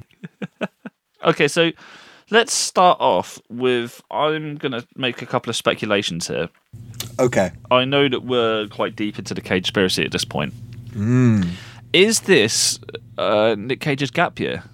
okay, 1.24 1.48
so 1.48 1.72
let's 2.30 2.52
start 2.52 2.98
off 3.00 3.40
with 3.48 4.02
I'm 4.10 4.56
going 4.56 4.72
to 4.72 4.86
make 4.96 5.22
a 5.22 5.26
couple 5.26 5.50
of 5.50 5.56
speculations 5.56 6.28
here. 6.28 6.48
Okay. 7.18 7.52
I 7.70 7.84
know 7.84 8.08
that 8.08 8.24
we're 8.24 8.66
quite 8.68 8.96
deep 8.96 9.18
into 9.18 9.34
the 9.34 9.40
Cage 9.40 9.64
conspiracy 9.64 10.04
at 10.04 10.12
this 10.12 10.24
point. 10.24 10.52
Hmm. 10.92 11.42
Is 11.92 12.22
this 12.22 12.80
uh, 13.18 13.54
Nick 13.56 13.80
Cage's 13.80 14.10
gap 14.10 14.40
year 14.40 14.64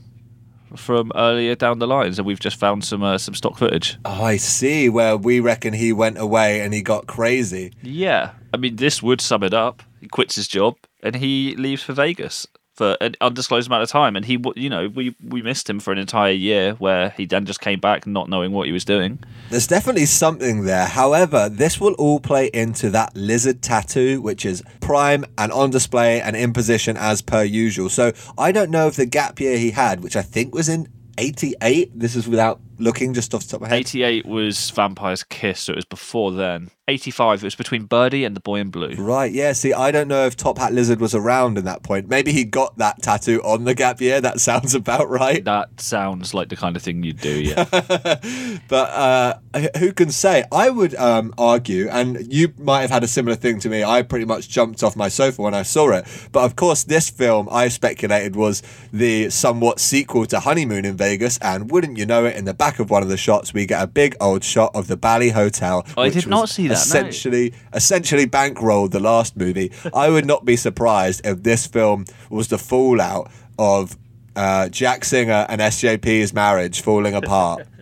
from 0.76 1.12
earlier 1.14 1.54
down 1.54 1.78
the 1.78 1.86
lines, 1.86 2.18
and 2.18 2.26
we've 2.26 2.40
just 2.40 2.56
found 2.56 2.84
some 2.84 3.02
uh, 3.02 3.18
some 3.18 3.34
stock 3.34 3.58
footage? 3.58 3.98
Oh, 4.04 4.24
I 4.24 4.36
see. 4.36 4.88
Where 4.88 5.16
we 5.16 5.40
reckon 5.40 5.72
he 5.72 5.92
went 5.92 6.18
away 6.18 6.60
and 6.60 6.72
he 6.74 6.82
got 6.82 7.06
crazy. 7.06 7.72
Yeah, 7.82 8.32
I 8.52 8.56
mean 8.56 8.76
this 8.76 9.02
would 9.02 9.20
sum 9.20 9.42
it 9.42 9.54
up. 9.54 9.82
He 10.00 10.08
quits 10.08 10.36
his 10.36 10.48
job 10.48 10.76
and 11.02 11.16
he 11.16 11.54
leaves 11.56 11.82
for 11.82 11.92
Vegas 11.92 12.46
for 12.80 12.96
an 13.02 13.14
undisclosed 13.20 13.68
amount 13.68 13.82
of 13.82 13.90
time, 13.90 14.16
and 14.16 14.24
he, 14.24 14.42
you 14.56 14.70
know, 14.70 14.88
we 14.88 15.14
we 15.22 15.42
missed 15.42 15.68
him 15.68 15.80
for 15.80 15.92
an 15.92 15.98
entire 15.98 16.32
year, 16.32 16.72
where 16.76 17.10
he 17.10 17.26
then 17.26 17.44
just 17.44 17.60
came 17.60 17.78
back 17.78 18.06
not 18.06 18.30
knowing 18.30 18.52
what 18.52 18.64
he 18.64 18.72
was 18.72 18.86
doing. 18.86 19.18
There's 19.50 19.66
definitely 19.66 20.06
something 20.06 20.64
there. 20.64 20.86
However, 20.86 21.50
this 21.50 21.78
will 21.78 21.92
all 21.98 22.20
play 22.20 22.48
into 22.54 22.88
that 22.88 23.14
lizard 23.14 23.60
tattoo, 23.60 24.22
which 24.22 24.46
is 24.46 24.62
prime 24.80 25.26
and 25.36 25.52
on 25.52 25.68
display 25.68 26.22
and 26.22 26.34
in 26.34 26.54
position 26.54 26.96
as 26.96 27.20
per 27.20 27.42
usual. 27.42 27.90
So 27.90 28.12
I 28.38 28.50
don't 28.50 28.70
know 28.70 28.86
if 28.86 28.96
the 28.96 29.04
gap 29.04 29.40
year 29.40 29.58
he 29.58 29.72
had, 29.72 30.02
which 30.02 30.16
I 30.16 30.22
think 30.22 30.54
was 30.54 30.70
in 30.70 30.88
88, 31.18 31.90
this 31.94 32.16
is 32.16 32.26
without 32.26 32.62
looking 32.80 33.14
just 33.14 33.34
off 33.34 33.42
the 33.42 33.48
top 33.50 33.56
of 33.58 33.62
my 33.62 33.68
head. 33.68 33.80
88 33.80 34.26
was 34.26 34.70
Vampire's 34.70 35.22
Kiss, 35.24 35.60
so 35.60 35.72
it 35.72 35.76
was 35.76 35.84
before 35.84 36.32
then. 36.32 36.70
85, 36.90 37.42
it 37.42 37.46
was 37.46 37.54
between 37.54 37.84
Birdy 37.84 38.24
and 38.24 38.34
The 38.34 38.40
Boy 38.40 38.56
in 38.56 38.70
Blue. 38.70 38.94
Right, 38.96 39.30
yeah. 39.32 39.52
See, 39.52 39.72
I 39.72 39.92
don't 39.92 40.08
know 40.08 40.26
if 40.26 40.36
Top 40.36 40.58
Hat 40.58 40.72
Lizard 40.72 41.00
was 41.00 41.14
around 41.14 41.56
in 41.56 41.64
that 41.64 41.84
point. 41.84 42.08
Maybe 42.08 42.32
he 42.32 42.44
got 42.44 42.78
that 42.78 43.00
tattoo 43.00 43.40
on 43.42 43.64
the 43.64 43.74
gap 43.74 44.00
year. 44.00 44.20
That 44.20 44.40
sounds 44.40 44.74
about 44.74 45.08
right. 45.08 45.44
That 45.44 45.80
sounds 45.80 46.34
like 46.34 46.48
the 46.48 46.56
kind 46.56 46.74
of 46.76 46.82
thing 46.82 47.02
you'd 47.02 47.20
do, 47.20 47.40
yeah. 47.42 47.64
But 48.68 48.90
uh, 48.90 49.34
who 49.78 49.92
can 49.92 50.10
say? 50.10 50.44
I 50.50 50.70
would 50.70 50.94
um, 50.96 51.32
argue, 51.38 51.88
and 51.88 52.32
you 52.32 52.52
might 52.58 52.82
have 52.82 52.90
had 52.90 53.04
a 53.04 53.08
similar 53.08 53.36
thing 53.36 53.60
to 53.60 53.68
me. 53.68 53.84
I 53.84 54.02
pretty 54.02 54.24
much 54.24 54.48
jumped 54.48 54.82
off 54.82 54.96
my 54.96 55.08
sofa 55.08 55.42
when 55.42 55.54
I 55.54 55.62
saw 55.62 55.90
it. 55.90 56.06
But 56.32 56.44
of 56.44 56.56
course, 56.56 56.84
this 56.84 57.08
film 57.08 57.48
I 57.50 57.68
speculated 57.68 58.36
was 58.36 58.62
the 58.92 59.30
somewhat 59.30 59.80
sequel 59.80 60.26
to 60.26 60.40
Honeymoon 60.40 60.84
in 60.84 60.96
Vegas. 60.96 61.38
And 61.38 61.70
wouldn't 61.70 61.98
you 61.98 62.06
know 62.06 62.24
it, 62.24 62.36
in 62.36 62.44
the 62.44 62.54
back 62.54 62.69
of 62.78 62.90
one 62.90 63.02
of 63.02 63.08
the 63.08 63.16
shots, 63.16 63.52
we 63.52 63.66
get 63.66 63.82
a 63.82 63.86
big 63.86 64.14
old 64.20 64.44
shot 64.44 64.70
of 64.74 64.86
the 64.86 64.96
Bally 64.96 65.30
Hotel. 65.30 65.84
I 65.96 66.04
which 66.04 66.14
did 66.14 66.26
not 66.26 66.48
see 66.48 66.68
that, 66.68 66.74
no. 66.74 66.80
Essentially, 66.80 67.54
essentially 67.72 68.26
bankrolled 68.26 68.90
the 68.92 69.00
last 69.00 69.36
movie. 69.36 69.72
I 69.94 70.08
would 70.10 70.26
not 70.26 70.44
be 70.44 70.56
surprised 70.56 71.22
if 71.24 71.42
this 71.42 71.66
film 71.66 72.04
was 72.28 72.48
the 72.48 72.58
fallout 72.58 73.30
of 73.58 73.96
uh, 74.36 74.68
Jack 74.68 75.04
Singer 75.04 75.46
and 75.48 75.60
SJP's 75.60 76.32
marriage 76.32 76.80
falling 76.80 77.14
apart. 77.14 77.66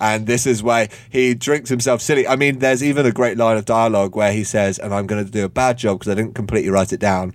And 0.00 0.26
this 0.26 0.44
is 0.44 0.62
why 0.62 0.88
he 1.08 1.34
drinks 1.34 1.70
himself 1.70 2.02
silly. 2.02 2.26
I 2.26 2.36
mean, 2.36 2.58
there's 2.58 2.82
even 2.82 3.06
a 3.06 3.12
great 3.12 3.38
line 3.38 3.56
of 3.56 3.64
dialogue 3.64 4.16
where 4.16 4.32
he 4.32 4.44
says, 4.44 4.78
and 4.78 4.92
I'm 4.92 5.06
going 5.06 5.24
to 5.24 5.30
do 5.30 5.44
a 5.44 5.48
bad 5.48 5.78
job 5.78 6.00
because 6.00 6.12
I 6.12 6.14
didn't 6.16 6.34
completely 6.34 6.68
write 6.68 6.92
it 6.92 7.00
down. 7.00 7.32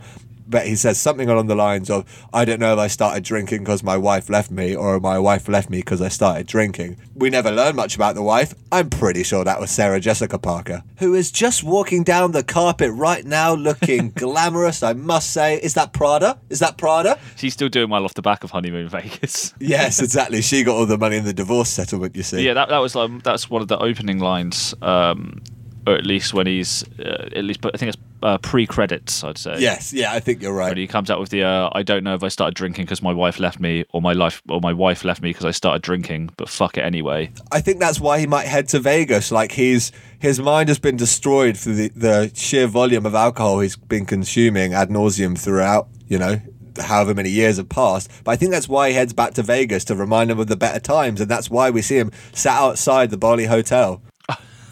But 0.49 0.65
he 0.65 0.75
says 0.75 0.99
something 0.99 1.29
along 1.29 1.45
the 1.47 1.55
lines 1.55 1.89
of, 1.91 2.05
I 2.33 2.43
don't 2.43 2.59
know 2.59 2.73
if 2.73 2.79
I 2.79 2.87
started 2.87 3.23
drinking 3.23 3.59
because 3.59 3.83
my 3.83 3.95
wife 3.97 4.29
left 4.29 4.49
me 4.49 4.75
or 4.75 4.99
my 4.99 5.19
wife 5.19 5.47
left 5.47 5.69
me 5.69 5.77
because 5.77 6.01
I 6.01 6.07
started 6.07 6.47
drinking. 6.47 6.97
We 7.13 7.29
never 7.29 7.51
learn 7.51 7.75
much 7.75 7.95
about 7.95 8.15
the 8.15 8.23
wife. 8.23 8.55
I'm 8.71 8.89
pretty 8.89 9.23
sure 9.23 9.43
that 9.43 9.59
was 9.59 9.69
Sarah 9.69 9.99
Jessica 9.99 10.39
Parker, 10.39 10.83
who 10.97 11.13
is 11.13 11.31
just 11.31 11.63
walking 11.63 12.03
down 12.03 12.31
the 12.31 12.43
carpet 12.43 12.91
right 12.93 13.23
now 13.23 13.53
looking 13.53 14.09
glamorous, 14.15 14.81
I 14.81 14.93
must 14.93 15.31
say. 15.33 15.57
Is 15.57 15.75
that 15.75 15.93
Prada? 15.93 16.39
Is 16.49 16.59
that 16.59 16.77
Prada? 16.77 17.19
She's 17.35 17.53
still 17.53 17.69
doing 17.69 17.89
well 17.89 18.03
off 18.05 18.15
the 18.15 18.21
back 18.21 18.43
of 18.43 18.51
Honeymoon 18.51 18.89
Vegas. 18.89 19.53
Yes, 19.59 20.01
exactly. 20.01 20.41
She 20.41 20.63
got 20.63 20.75
all 20.75 20.85
the 20.87 20.97
money 20.97 21.17
in 21.17 21.25
the 21.25 21.33
divorce 21.33 21.69
settlement, 21.69 22.15
you 22.15 22.23
see. 22.23 22.41
yeah, 22.43 22.53
that, 22.53 22.69
that 22.69 22.79
was 22.79 22.95
like, 22.95 23.21
that's 23.23 23.49
one 23.49 23.61
of 23.61 23.67
the 23.67 23.77
opening 23.77 24.17
lines, 24.19 24.73
um, 24.81 25.41
or 25.87 25.93
at 25.95 26.05
least 26.05 26.33
when 26.33 26.47
he's, 26.47 26.83
uh, 26.99 27.29
at 27.35 27.43
least, 27.43 27.61
But 27.61 27.75
I 27.75 27.77
think 27.77 27.93
it's 27.95 28.03
uh, 28.21 28.37
pre-credits, 28.37 29.23
I'd 29.23 29.37
say. 29.37 29.55
Yes, 29.59 29.93
yeah, 29.93 30.13
I 30.13 30.19
think 30.19 30.41
you're 30.41 30.53
right. 30.53 30.69
when 30.69 30.77
he 30.77 30.87
comes 30.87 31.09
out 31.09 31.19
with 31.19 31.29
the 31.29 31.43
uh, 31.43 31.69
I 31.71 31.83
don't 31.83 32.03
know 32.03 32.15
if 32.15 32.23
I 32.23 32.27
started 32.27 32.55
drinking 32.55 32.85
because 32.85 33.01
my 33.01 33.13
wife 33.13 33.39
left 33.39 33.59
me 33.59 33.85
or 33.93 34.01
my 34.01 34.13
life 34.13 34.41
or 34.49 34.59
my 34.61 34.73
wife 34.73 35.03
left 35.03 35.21
me 35.21 35.29
because 35.29 35.45
I 35.45 35.51
started 35.51 35.81
drinking, 35.81 36.31
but 36.37 36.49
fuck 36.49 36.77
it 36.77 36.81
anyway. 36.81 37.31
I 37.51 37.61
think 37.61 37.79
that's 37.79 37.99
why 37.99 38.19
he 38.19 38.27
might 38.27 38.45
head 38.45 38.67
to 38.69 38.79
Vegas. 38.79 39.31
Like 39.31 39.53
he's 39.53 39.91
his 40.19 40.39
mind 40.39 40.69
has 40.69 40.79
been 40.79 40.97
destroyed 40.97 41.57
for 41.57 41.69
the, 41.69 41.89
the 41.89 42.31
sheer 42.33 42.67
volume 42.67 43.05
of 43.05 43.15
alcohol 43.15 43.59
he's 43.61 43.77
been 43.77 44.05
consuming 44.05 44.73
ad 44.73 44.89
nauseum 44.89 45.37
throughout. 45.39 45.87
You 46.07 46.17
know, 46.17 46.41
however 46.81 47.13
many 47.13 47.29
years 47.29 47.57
have 47.57 47.69
passed. 47.69 48.09
But 48.23 48.31
I 48.31 48.35
think 48.35 48.51
that's 48.51 48.67
why 48.67 48.89
he 48.89 48.95
heads 48.95 49.13
back 49.13 49.33
to 49.35 49.43
Vegas 49.43 49.85
to 49.85 49.95
remind 49.95 50.31
him 50.31 50.39
of 50.39 50.47
the 50.47 50.57
better 50.57 50.79
times, 50.79 51.21
and 51.21 51.29
that's 51.29 51.49
why 51.49 51.69
we 51.69 51.81
see 51.81 51.97
him 51.97 52.11
sat 52.33 52.59
outside 52.59 53.11
the 53.11 53.17
Bally 53.17 53.45
Hotel. 53.45 54.01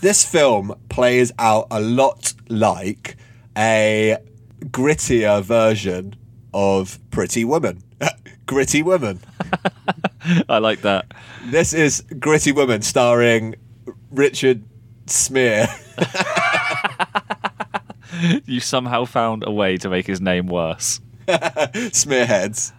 This 0.01 0.25
film 0.25 0.75
plays 0.89 1.31
out 1.39 1.67
a 1.71 1.79
lot 1.79 2.33
like 2.49 3.17
a 3.57 4.17
grittier 4.65 5.41
version 5.41 6.15
of 6.53 6.99
Pretty 7.11 7.45
Woman. 7.45 7.83
Gritty 8.45 8.81
Woman. 8.83 9.19
I 10.49 10.59
like 10.59 10.81
that. 10.81 11.13
This 11.45 11.73
is 11.73 12.03
Gritty 12.19 12.51
Woman 12.51 12.81
starring 12.81 13.55
Richard 14.11 14.63
Smear. 15.07 15.67
You 18.45 18.59
somehow 18.61 19.05
found 19.05 19.43
a 19.45 19.51
way 19.51 19.77
to 19.77 19.89
make 19.89 20.07
his 20.07 20.19
name 20.19 20.47
worse. 20.47 20.99
Smearheads. 21.91 22.71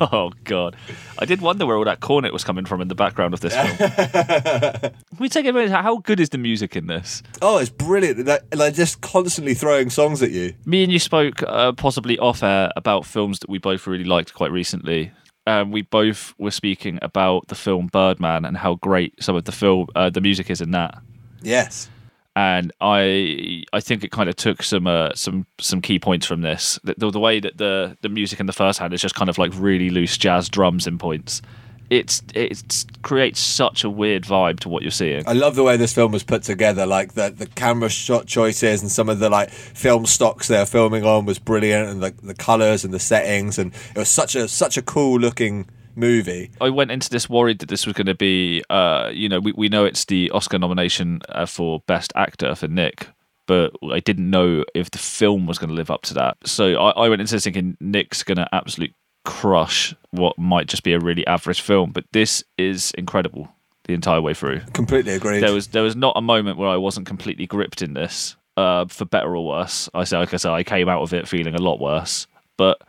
Oh 0.00 0.30
god, 0.44 0.76
I 1.18 1.24
did 1.24 1.40
wonder 1.40 1.66
where 1.66 1.76
all 1.76 1.84
that 1.84 2.00
cornet 2.00 2.32
was 2.32 2.44
coming 2.44 2.64
from 2.64 2.80
in 2.80 2.88
the 2.88 2.94
background 2.94 3.34
of 3.34 3.40
this 3.40 3.54
film. 3.54 3.76
Can 3.76 4.92
we 5.18 5.28
take 5.28 5.46
a 5.46 5.52
minute? 5.52 5.70
How 5.70 5.96
good 5.98 6.20
is 6.20 6.28
the 6.28 6.38
music 6.38 6.76
in 6.76 6.86
this? 6.86 7.22
Oh, 7.42 7.58
it's 7.58 7.70
brilliant. 7.70 8.24
Like, 8.26 8.42
like 8.54 8.74
just 8.74 9.00
constantly 9.00 9.54
throwing 9.54 9.90
songs 9.90 10.22
at 10.22 10.30
you. 10.30 10.54
Me 10.64 10.84
and 10.84 10.92
you 10.92 10.98
spoke 10.98 11.42
uh, 11.42 11.72
possibly 11.72 12.18
off 12.18 12.42
air 12.42 12.70
about 12.76 13.04
films 13.04 13.40
that 13.40 13.50
we 13.50 13.58
both 13.58 13.86
really 13.86 14.04
liked 14.04 14.34
quite 14.34 14.52
recently. 14.52 15.10
Um, 15.48 15.70
we 15.72 15.82
both 15.82 16.34
were 16.38 16.50
speaking 16.50 16.98
about 17.02 17.48
the 17.48 17.54
film 17.54 17.88
Birdman 17.88 18.44
and 18.44 18.56
how 18.56 18.74
great 18.76 19.20
some 19.22 19.36
of 19.36 19.44
the 19.44 19.52
film, 19.52 19.86
uh, 19.94 20.10
the 20.10 20.20
music 20.20 20.50
is 20.50 20.60
in 20.60 20.72
that. 20.72 20.98
Yes. 21.42 21.88
and 22.34 22.72
I 22.80 23.55
I 23.76 23.80
think 23.80 24.02
it 24.02 24.10
kind 24.10 24.28
of 24.28 24.36
took 24.36 24.62
some 24.62 24.86
uh, 24.86 25.10
some 25.14 25.46
some 25.60 25.80
key 25.80 25.98
points 25.98 26.26
from 26.26 26.40
this. 26.40 26.80
The, 26.82 26.94
the, 26.96 27.10
the 27.10 27.20
way 27.20 27.40
that 27.40 27.58
the 27.58 27.96
the 28.00 28.08
music 28.08 28.40
in 28.40 28.46
the 28.46 28.52
first 28.52 28.78
hand 28.78 28.94
is 28.94 29.02
just 29.02 29.14
kind 29.14 29.28
of 29.28 29.38
like 29.38 29.52
really 29.54 29.90
loose 29.90 30.16
jazz 30.16 30.48
drums 30.48 30.86
in 30.86 30.98
points 30.98 31.42
it's 31.90 32.22
it 32.34 32.84
creates 33.02 33.38
such 33.38 33.84
a 33.84 33.90
weird 33.90 34.24
vibe 34.24 34.60
to 34.60 34.68
what 34.68 34.82
you're 34.82 34.90
seeing. 34.90 35.26
I 35.26 35.32
love 35.32 35.54
the 35.54 35.62
way 35.62 35.76
this 35.76 35.92
film 35.92 36.12
was 36.12 36.24
put 36.24 36.42
together. 36.42 36.86
Like 36.86 37.12
the 37.12 37.30
the 37.30 37.46
camera 37.46 37.88
shot 37.88 38.26
choices 38.26 38.82
and 38.82 38.90
some 38.90 39.08
of 39.08 39.18
the 39.18 39.28
like 39.28 39.50
film 39.50 40.06
stocks 40.06 40.48
they're 40.48 40.66
filming 40.66 41.04
on 41.04 41.26
was 41.26 41.38
brilliant, 41.38 41.88
and 41.88 42.02
the 42.02 42.14
the 42.22 42.34
colors 42.34 42.84
and 42.84 42.92
the 42.92 42.98
settings, 42.98 43.58
and 43.58 43.72
it 43.90 43.98
was 43.98 44.08
such 44.08 44.34
a 44.34 44.48
such 44.48 44.76
a 44.76 44.82
cool 44.82 45.18
looking 45.20 45.68
movie. 45.94 46.50
I 46.60 46.70
went 46.70 46.90
into 46.90 47.08
this 47.08 47.28
worried 47.30 47.60
that 47.60 47.68
this 47.68 47.86
was 47.86 47.94
going 47.94 48.06
to 48.06 48.14
be, 48.14 48.62
uh, 48.68 49.10
you 49.14 49.30
know, 49.30 49.40
we, 49.40 49.52
we 49.52 49.70
know 49.70 49.86
it's 49.86 50.04
the 50.04 50.30
Oscar 50.30 50.58
nomination 50.58 51.22
uh, 51.30 51.46
for 51.46 51.80
Best 51.86 52.12
Actor 52.14 52.54
for 52.56 52.68
Nick, 52.68 53.08
but 53.46 53.72
I 53.90 54.00
didn't 54.00 54.28
know 54.30 54.64
if 54.74 54.90
the 54.90 54.98
film 54.98 55.46
was 55.46 55.58
going 55.58 55.68
to 55.70 55.74
live 55.74 55.90
up 55.90 56.02
to 56.02 56.14
that. 56.14 56.36
So 56.44 56.74
I, 56.74 57.04
I 57.04 57.08
went 57.08 57.20
into 57.20 57.34
this 57.34 57.44
thinking 57.44 57.76
Nick's 57.80 58.22
going 58.22 58.38
to 58.38 58.48
absolutely 58.52 58.94
crush 59.24 59.94
what 60.10 60.38
might 60.38 60.68
just 60.68 60.82
be 60.82 60.92
a 60.92 60.98
really 60.98 61.26
average 61.26 61.60
film, 61.60 61.90
but 61.90 62.04
this 62.12 62.44
is 62.58 62.92
incredible 62.92 63.48
the 63.84 63.94
entire 63.94 64.20
way 64.20 64.34
through. 64.34 64.60
Completely 64.72 65.14
agreed. 65.14 65.40
There 65.40 65.52
was 65.52 65.68
there 65.68 65.82
was 65.82 65.96
not 65.96 66.16
a 66.16 66.22
moment 66.22 66.58
where 66.58 66.68
I 66.68 66.76
wasn't 66.76 67.06
completely 67.06 67.46
gripped 67.46 67.82
in 67.82 67.94
this, 67.94 68.36
uh, 68.56 68.86
for 68.86 69.04
better 69.04 69.36
or 69.36 69.46
worse. 69.46 69.88
I 69.94 70.04
say, 70.04 70.18
like 70.18 70.34
I 70.34 70.38
said, 70.38 70.52
I 70.52 70.64
came 70.64 70.88
out 70.88 71.02
of 71.02 71.12
it 71.12 71.28
feeling 71.28 71.54
a 71.54 71.62
lot 71.62 71.80
worse, 71.80 72.26
but 72.56 72.80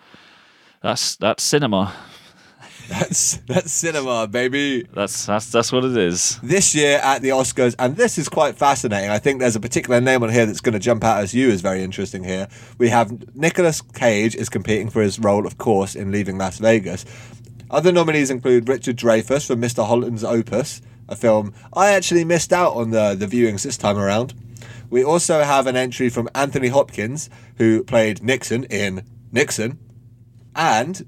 that's 0.81 1.15
that's 1.17 1.43
cinema. 1.43 1.93
That's 2.87 3.37
that's 3.47 3.71
cinema, 3.71 4.27
baby. 4.27 4.87
That's 4.93 5.25
that's 5.25 5.51
that's 5.51 5.71
what 5.71 5.83
it 5.83 5.97
is. 5.97 6.39
This 6.41 6.73
year 6.73 6.99
at 7.03 7.21
the 7.21 7.29
Oscars, 7.29 7.75
and 7.79 7.97
this 7.97 8.17
is 8.17 8.29
quite 8.29 8.55
fascinating. 8.55 9.09
I 9.09 9.19
think 9.19 9.39
there's 9.39 9.55
a 9.55 9.59
particular 9.59 9.99
name 9.99 10.23
on 10.23 10.29
here 10.29 10.45
that's 10.45 10.61
going 10.61 10.73
to 10.73 10.79
jump 10.79 11.03
out 11.03 11.21
as 11.21 11.33
you 11.33 11.49
is 11.49 11.61
very 11.61 11.83
interesting. 11.83 12.23
Here 12.23 12.47
we 12.77 12.89
have 12.89 13.35
Nicolas 13.35 13.81
Cage 13.81 14.35
is 14.35 14.47
competing 14.47 14.89
for 14.89 15.01
his 15.01 15.19
role, 15.19 15.45
of 15.45 15.57
course, 15.57 15.95
in 15.95 16.11
Leaving 16.11 16.37
Las 16.37 16.59
Vegas. 16.59 17.05
Other 17.69 17.91
nominees 17.91 18.29
include 18.29 18.69
Richard 18.69 18.95
Dreyfuss 18.95 19.45
for 19.45 19.55
Mr. 19.55 19.85
Holland's 19.85 20.23
Opus, 20.23 20.81
a 21.09 21.15
film 21.15 21.53
I 21.73 21.91
actually 21.91 22.23
missed 22.23 22.53
out 22.53 22.73
on 22.73 22.91
the 22.91 23.15
the 23.15 23.27
viewings 23.27 23.63
this 23.63 23.77
time 23.77 23.97
around. 23.97 24.33
We 24.89 25.03
also 25.03 25.43
have 25.43 25.67
an 25.67 25.75
entry 25.75 26.07
from 26.07 26.29
Anthony 26.33 26.69
Hopkins, 26.69 27.29
who 27.57 27.83
played 27.83 28.23
Nixon 28.23 28.63
in 28.65 29.03
Nixon, 29.33 29.79
and 30.55 31.05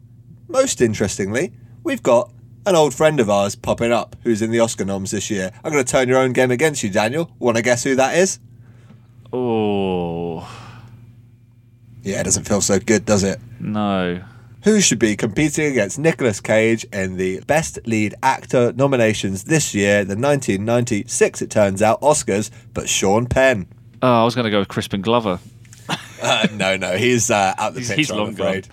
most 0.50 0.82
interestingly, 0.82 1.54
we've 1.84 2.04
got 2.04 2.32
an 2.66 2.76
old 2.76 2.94
friend 2.94 3.20
of 3.20 3.30
ours 3.30 3.56
popping 3.56 3.92
up 3.92 4.16
who's 4.24 4.42
in 4.42 4.52
the 4.52 4.60
Oscar 4.60 4.86
noms 4.86 5.12
this 5.12 5.30
year. 5.32 5.52
I'm 5.64 5.72
going 5.72 5.84
to 5.84 5.92
turn 5.92 6.08
your 6.08 6.20
own 6.20 6.34
game 6.34 6.52
against 6.52 6.84
you, 6.84 6.90
Daniel. 6.90 7.32
Want 7.40 7.58
to 7.58 7.64
guess 7.64 7.84
who 7.84 7.96
that 7.96 8.16
is? 8.16 8.40
Oh 9.32 10.48
Yeah, 12.04 12.22
it 12.22 12.24
doesn't 12.24 12.48
feel 12.48 12.62
so 12.62 12.80
good, 12.80 13.06
does 13.06 13.24
it? 13.24 13.40
no. 13.60 14.22
Who 14.66 14.82
should 14.82 15.00
be 15.00 15.16
competing 15.16 15.72
against 15.72 15.98
Nicolas 15.98 16.42
Cage 16.42 16.84
in 16.92 17.16
the 17.16 17.40
Best 17.48 17.80
Lead 17.86 18.14
Actor 18.22 18.74
nominations 18.74 19.46
this 19.46 19.74
year, 19.74 20.04
the 20.04 20.18
1996, 20.18 21.42
it 21.42 21.50
turns 21.50 21.82
out, 21.82 22.02
Oscars, 22.02 22.52
but 22.74 22.90
Sean 22.90 23.26
Penn. 23.26 23.68
Oh, 24.02 24.22
I 24.22 24.26
was 24.26 24.36
going 24.36 24.44
to 24.44 24.52
go 24.52 24.60
with 24.60 24.68
Crispin 24.68 25.02
Glover. 25.02 25.40
Uh, 26.22 26.48
no, 26.54 26.76
no, 26.78 26.98
he's 26.98 27.32
uh, 27.32 27.54
out 27.58 27.74
the 27.74 27.80
He's- 27.80 27.88
picture, 27.90 27.98
he's 28.02 28.12
I'm 28.12 28.18
long 28.18 28.30
afraid. 28.34 28.68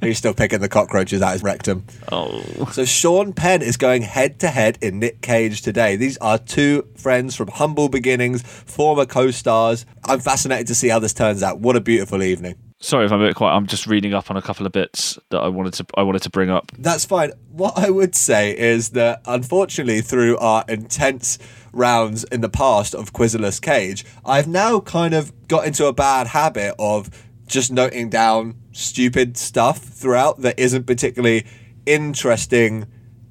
he's 0.00 0.18
still 0.18 0.34
picking 0.34 0.60
the 0.60 0.68
cockroaches 0.68 1.22
out 1.22 1.32
his 1.32 1.42
rectum. 1.42 1.84
Oh, 2.10 2.42
So 2.72 2.84
Sean 2.84 3.32
Penn 3.32 3.62
is 3.62 3.76
going 3.76 4.02
head 4.02 4.40
to 4.40 4.48
head 4.48 4.78
in 4.82 4.98
Nick 4.98 5.20
Cage 5.22 5.62
today. 5.62 5.96
These 5.96 6.18
are 6.18 6.38
two 6.38 6.86
friends 6.96 7.34
from 7.34 7.48
humble 7.48 7.88
beginnings, 7.88 8.42
former 8.42 9.06
co-stars. 9.06 9.86
I'm 10.04 10.20
fascinated 10.20 10.66
to 10.68 10.74
see 10.74 10.88
how 10.88 10.98
this 10.98 11.14
turns 11.14 11.42
out. 11.42 11.60
What 11.60 11.76
a 11.76 11.80
beautiful 11.80 12.22
evening. 12.22 12.56
sorry 12.80 13.06
if 13.06 13.12
I'm 13.12 13.20
a 13.22 13.26
bit 13.26 13.36
quiet. 13.36 13.54
I'm 13.54 13.66
just 13.66 13.86
reading 13.86 14.12
up 14.14 14.30
on 14.30 14.36
a 14.36 14.42
couple 14.42 14.66
of 14.66 14.72
bits 14.72 15.18
that 15.30 15.38
I 15.38 15.48
wanted 15.48 15.74
to 15.74 15.86
I 15.96 16.02
wanted 16.02 16.22
to 16.22 16.30
bring 16.30 16.50
up. 16.50 16.72
That's 16.78 17.04
fine. 17.04 17.32
What 17.50 17.78
I 17.78 17.90
would 17.90 18.14
say 18.14 18.56
is 18.58 18.90
that 18.90 19.22
unfortunately, 19.26 20.00
through 20.00 20.36
our 20.38 20.64
intense 20.68 21.38
rounds 21.72 22.24
in 22.24 22.40
the 22.40 22.48
past 22.48 22.94
of 22.94 23.12
Quizzilis 23.12 23.60
Cage, 23.60 24.04
I've 24.24 24.48
now 24.48 24.80
kind 24.80 25.14
of 25.14 25.32
got 25.48 25.66
into 25.66 25.86
a 25.86 25.92
bad 25.92 26.28
habit 26.28 26.74
of 26.78 27.10
just 27.46 27.72
noting 27.72 28.08
down 28.08 28.56
stupid 28.72 29.36
stuff 29.36 29.78
throughout 29.78 30.40
that 30.40 30.58
isn't 30.58 30.86
particularly 30.86 31.46
interesting 31.86 32.86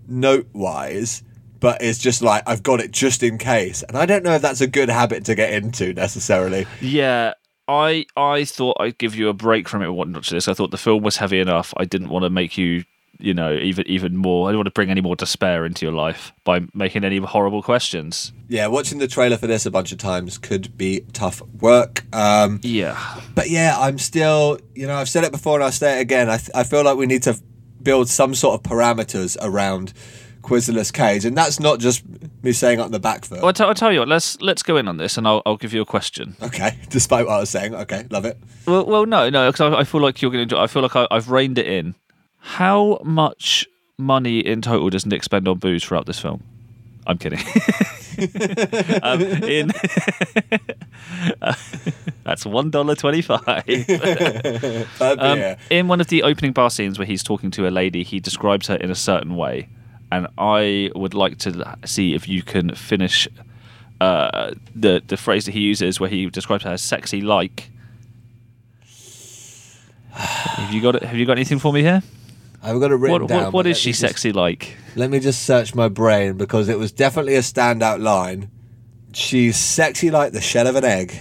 note 0.08 0.48
wise. 0.54 1.24
But 1.60 1.84
it's 1.84 2.00
just 2.00 2.24
like 2.24 2.42
I've 2.48 2.64
got 2.64 2.80
it 2.80 2.90
just 2.90 3.22
in 3.22 3.38
case, 3.38 3.84
and 3.84 3.96
I 3.96 4.08
don't 4.08 4.24
know 4.24 4.34
if 4.34 4.42
that's 4.42 4.62
a 4.62 4.68
good 4.68 4.90
habit 4.90 5.26
to 5.26 5.36
get 5.36 5.54
into 5.54 5.94
necessarily. 5.94 6.66
Yeah, 6.82 7.36
I 7.68 8.06
I 8.18 8.46
thought 8.46 8.78
I'd 8.80 8.98
give 8.98 9.16
you 9.16 9.30
a 9.30 9.34
break 9.34 9.70
from 9.70 9.84
it 9.84 10.24
to 10.24 10.34
this. 10.34 10.48
I 10.48 10.54
thought 10.54 10.72
the 10.72 10.78
film 10.78 11.04
was 11.04 11.18
heavy 11.18 11.40
enough. 11.40 11.72
I 11.78 11.86
didn't 11.86 12.10
want 12.10 12.24
to 12.24 12.32
make 12.32 12.58
you, 12.58 12.84
you 13.22 13.34
know, 13.34 13.54
even 13.54 13.88
even 13.88 14.18
more. 14.18 14.48
I 14.48 14.52
don't 14.52 14.60
want 14.60 14.68
to 14.68 14.72
bring 14.72 14.90
any 14.90 15.02
more 15.02 15.16
despair 15.16 15.66
into 15.66 15.86
your 15.86 15.94
life 15.94 16.32
by 16.44 16.62
making 16.74 17.04
any 17.04 17.18
horrible 17.20 17.62
questions. 17.62 18.32
Yeah, 18.48 18.68
watching 18.68 18.98
the 19.00 19.08
trailer 19.08 19.38
for 19.38 19.48
this 19.48 19.66
a 19.66 19.72
bunch 19.72 19.92
of 19.92 19.98
times 19.98 20.38
could 20.38 20.78
be 20.78 21.02
tough 21.14 21.42
work. 21.60 22.04
Um, 22.14 22.60
Yeah, 22.64 23.00
but 23.36 23.50
yeah, 23.50 23.76
I'm 23.80 23.98
still, 23.98 24.60
you 24.76 24.88
know, 24.88 24.96
I've 24.96 25.10
said 25.10 25.24
it 25.24 25.32
before 25.32 25.56
and 25.56 25.64
I'll 25.64 25.72
say 25.72 26.00
it 26.00 26.02
again. 26.02 26.30
I, 26.30 26.38
th- 26.38 26.50
I 26.54 26.64
feel 26.64 26.84
like 26.84 26.98
we 26.98 27.06
need 27.06 27.24
to 27.24 27.40
build 27.82 28.10
some 28.10 28.36
sort 28.36 28.56
of 28.56 28.70
parameters 28.70 29.38
around 29.42 29.94
Quizzilis 30.42 30.92
Cage, 30.92 31.24
and 31.24 31.38
that's 31.38 31.60
not 31.60 31.80
just 31.80 32.04
me 32.44 32.52
saying 32.52 32.80
up 32.80 32.88
in 32.88 32.92
the 32.92 33.00
back 33.00 33.26
foot. 33.26 33.38
well, 33.40 33.48
I'll, 33.48 33.54
t- 33.54 33.64
I'll 33.64 33.76
tell 33.76 33.92
you 33.94 34.00
what. 34.00 34.08
Let's 34.08 34.42
let's 34.42 34.64
go 34.64 34.76
in 34.78 34.88
on 34.88 34.98
this, 34.98 35.18
and 35.18 35.28
I'll 35.28 35.42
I'll 35.46 35.56
give 35.58 35.72
you 35.72 35.82
a 35.82 35.86
question. 35.86 36.36
Okay, 36.42 36.78
despite 36.90 37.28
what 37.28 37.34
I 37.34 37.40
was 37.40 37.50
saying. 37.52 37.76
Okay, 37.76 38.06
love 38.10 38.26
it. 38.26 38.38
Well, 38.66 38.86
well, 38.86 39.06
no, 39.06 39.30
no, 39.30 39.52
because 39.52 39.74
I, 39.74 39.80
I 39.80 39.84
feel 39.84 40.02
like 40.02 40.22
you're 40.22 40.32
going 40.32 40.48
to. 40.50 40.58
I 40.58 40.66
feel 40.68 40.82
like 40.82 40.96
I, 40.96 41.08
I've 41.12 41.30
reined 41.30 41.60
it 41.60 41.68
in. 41.68 41.94
How 42.42 43.00
much 43.04 43.68
money 43.98 44.40
in 44.40 44.62
total 44.62 44.90
does 44.90 45.06
Nick 45.06 45.24
spend 45.24 45.48
on 45.48 45.60
booze 45.60 45.84
throughout 45.84 46.08
this 46.08 46.20
film? 46.20 46.44
I'm 47.08 47.18
kidding. 47.18 47.40
um, 49.02 49.22
in 49.22 49.72
that's 52.24 52.46
one 52.46 52.70
dollar 52.70 52.96
twenty-five. 52.96 53.64
Um. 55.02 55.56
In 55.70 55.88
one 55.88 56.02
of 56.02 56.08
the 56.08 56.24
opening 56.24 56.52
bar 56.52 56.70
scenes 56.70 57.00
where 57.00 57.06
he's 57.06 57.24
talking 57.24 57.50
to 57.52 57.68
a 57.68 57.72
lady, 57.72 58.04
he 58.04 58.20
describes 58.20 58.68
her 58.68 58.76
in 58.76 58.92
a 58.92 58.96
certain 58.96 59.36
way, 59.36 59.70
and 60.12 60.28
I 60.38 60.92
would 60.96 61.14
like 61.14 61.38
to 61.40 61.78
see 61.86 62.14
if 62.14 62.28
you 62.28 62.44
can 62.44 62.76
finish 62.76 63.28
uh, 64.00 64.54
the 64.76 65.02
the 65.06 65.18
phrase 65.18 65.46
that 65.46 65.54
he 65.54 65.62
uses 65.62 66.00
where 66.00 66.10
he 66.10 66.30
describes 66.30 66.64
her 66.64 66.72
as 66.72 66.82
sexy 66.82 67.22
like. 67.22 67.70
have 70.12 70.74
you 70.74 70.82
got 70.82 70.96
it? 70.96 71.04
Have 71.04 71.18
you 71.18 71.26
got 71.26 71.38
anything 71.38 71.60
for 71.60 71.74
me 71.74 71.82
here? 71.82 72.04
I've 72.64 72.80
got 72.80 72.92
it 72.92 72.96
written 72.96 73.22
What, 73.24 73.28
down. 73.28 73.44
what, 73.46 73.54
what 73.54 73.68
is 73.68 73.78
she 73.78 73.90
me 73.90 73.94
just- 73.94 74.02
sexy 74.02 74.32
like? 74.32 74.76
Let 74.96 75.10
me 75.10 75.20
just 75.20 75.44
search 75.44 75.74
my 75.74 75.88
brain 75.88 76.38
because 76.38 76.68
it 76.70 76.78
was 76.78 76.92
definitely 76.92 77.36
a 77.36 77.40
standout 77.40 78.02
line. 78.02 78.50
She's 79.14 79.56
sexy 79.58 80.12
like 80.12 80.32
the 80.34 80.42
shell 80.42 80.68
of 80.68 80.76
an 80.76 80.86
egg. 80.86 81.16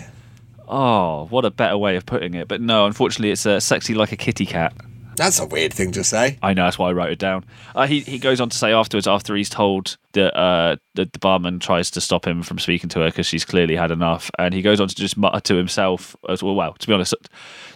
Oh, 0.69 1.27
what 1.31 1.45
a 1.45 1.51
better 1.51 1.77
way 1.79 1.97
of 1.97 2.07
putting 2.07 2.35
it. 2.35 2.47
But 2.49 2.61
no, 2.61 2.87
unfortunately, 2.87 3.31
it's 3.31 3.47
uh, 3.47 3.59
sexy 3.61 3.95
like 3.95 4.13
a 4.13 4.17
kitty 4.17 4.47
cat. 4.47 4.73
That's 5.17 5.39
a 5.41 5.45
weird 5.47 5.75
thing 5.75 5.91
to 5.93 6.05
say. 6.05 6.39
I 6.43 6.55
know 6.55 6.65
that's 6.65 6.79
why 6.79 6.89
I 6.89 6.93
wrote 6.93 7.11
it 7.11 7.19
down. 7.19 7.45
Uh, 7.75 7.87
he 7.87 8.01
he 8.01 8.19
goes 8.19 8.41
on 8.41 8.49
to 8.49 8.57
say 8.57 8.73
afterwards, 8.73 9.07
after 9.09 9.35
he's 9.35 9.51
told 9.51 9.99
that 10.13 10.35
uh, 10.39 10.77
that 10.95 11.13
the 11.13 11.19
barman 11.19 11.59
tries 11.59 11.91
to 11.93 12.01
stop 12.01 12.27
him 12.27 12.43
from 12.43 12.59
speaking 12.59 12.89
to 12.91 13.01
her 13.01 13.07
because 13.07 13.27
she's 13.27 13.45
clearly 13.45 13.77
had 13.77 13.91
enough, 13.91 14.31
and 14.39 14.55
he 14.55 14.63
goes 14.63 14.81
on 14.81 14.89
to 14.89 14.95
just 14.95 15.17
mutter 15.19 15.41
to 15.41 15.57
himself 15.57 16.17
as 16.29 16.43
well. 16.43 16.55
Well, 16.55 16.73
to 16.75 16.87
be 16.87 16.93
honest, 16.95 17.15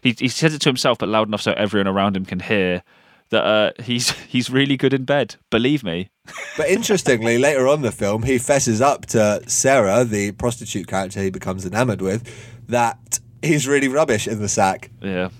he 0.03 0.14
he 0.18 0.29
says 0.29 0.55
it 0.55 0.61
to 0.62 0.68
himself, 0.68 0.98
but 0.98 1.09
loud 1.09 1.29
enough 1.29 1.42
so 1.42 1.53
everyone 1.53 1.88
around 1.88 2.16
him 2.16 2.24
can 2.24 2.40
hear 2.40 2.83
that 3.31 3.45
uh, 3.45 3.83
he's 3.83 4.11
he's 4.29 4.51
really 4.51 4.77
good 4.77 4.93
in 4.93 5.05
bed. 5.05 5.37
Believe 5.51 5.83
me. 5.85 6.11
But 6.57 6.69
interestingly, 6.69 7.39
later 7.49 7.69
on 7.69 7.77
in 7.77 7.83
the 7.83 7.93
film, 7.93 8.23
he 8.23 8.39
fesses 8.39 8.81
up 8.81 9.07
to 9.07 9.43
Sarah, 9.47 10.05
the 10.05 10.33
prostitute 10.33 10.87
character 10.87 11.21
he 11.23 11.31
becomes 11.31 11.67
enamored 11.67 12.01
with, 12.01 12.29
that 12.69 13.21
he's 13.43 13.69
really 13.69 13.89
rubbish 13.89 14.27
in 14.27 14.41
the 14.41 14.49
sack. 14.49 14.91
Yeah. 15.01 15.31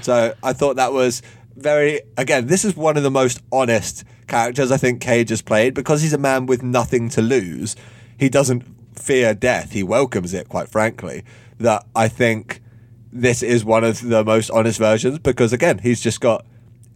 So 0.00 0.34
I 0.42 0.52
thought 0.52 0.76
that 0.76 0.92
was 0.92 1.22
very, 1.56 2.00
again, 2.16 2.46
this 2.46 2.64
is 2.64 2.76
one 2.76 2.96
of 2.96 3.02
the 3.02 3.10
most 3.10 3.40
honest 3.52 4.04
characters 4.26 4.72
I 4.72 4.76
think 4.76 5.00
Cage 5.00 5.30
has 5.30 5.42
played 5.42 5.74
because 5.74 6.02
he's 6.02 6.12
a 6.12 6.18
man 6.18 6.46
with 6.46 6.62
nothing 6.62 7.08
to 7.10 7.22
lose. 7.22 7.76
He 8.18 8.28
doesn't 8.28 8.64
fear 8.98 9.34
death, 9.34 9.72
he 9.72 9.82
welcomes 9.82 10.34
it, 10.34 10.48
quite 10.48 10.68
frankly. 10.68 11.24
That 11.58 11.86
I 11.94 12.08
think 12.08 12.60
this 13.12 13.42
is 13.42 13.64
one 13.64 13.84
of 13.84 14.00
the 14.00 14.24
most 14.24 14.50
honest 14.50 14.78
versions 14.78 15.18
because, 15.18 15.52
again, 15.52 15.78
he's 15.78 16.00
just 16.00 16.20
got, 16.20 16.44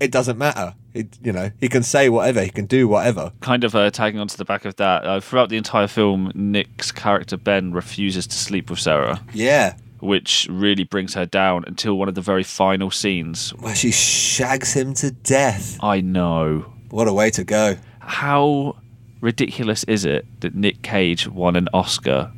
it 0.01 0.11
doesn't 0.13 0.39
matter. 0.39 0.75
It, 0.95 1.19
you 1.23 1.33
know, 1.33 1.51
he 1.61 1.69
can 1.69 1.83
say 1.83 2.09
whatever, 2.09 2.43
he 2.43 2.51
can 2.51 2.67
do 2.67 2.89
whatever. 2.89 3.33
Kind 3.41 3.65
of 3.65 3.75
uh, 3.75 3.91
tagging 3.91 4.21
onto 4.21 4.37
the 4.37 4.45
back 4.45 4.65
of 4.65 4.77
that, 4.77 5.05
uh, 5.05 5.21
throughout 5.21 5.49
the 5.51 5.57
entire 5.57 5.87
film, 5.89 6.33
Nick's 6.35 6.91
character 6.93 7.37
Ben 7.37 7.73
refuses 7.73 8.27
to 8.27 8.37
sleep 8.37 8.71
with 8.71 8.79
Sarah, 8.79 9.21
Yeah. 9.35 9.77
which 10.01 10.47
really 10.51 10.85
brings 10.85 11.15
her 11.15 11.27
down 11.27 11.65
until 11.67 11.99
one 11.99 12.09
of 12.09 12.15
the 12.15 12.21
very 12.23 12.43
final 12.43 12.91
scenes. 12.91 13.51
Where 13.59 13.75
she 13.75 13.91
shags 13.91 14.73
him 14.75 14.95
to 14.95 15.11
death. 15.11 15.79
I 15.83 16.01
know. 16.01 16.73
What 16.91 17.09
a 17.09 17.13
way 17.13 17.31
to 17.31 17.45
go. 17.45 17.77
How 18.01 18.77
ridiculous 19.21 19.85
is 19.85 20.05
it 20.05 20.25
that 20.41 20.55
Nick 20.55 20.83
Cage 20.83 21.29
won 21.29 21.57
an 21.57 21.69
Oscar 21.75 22.31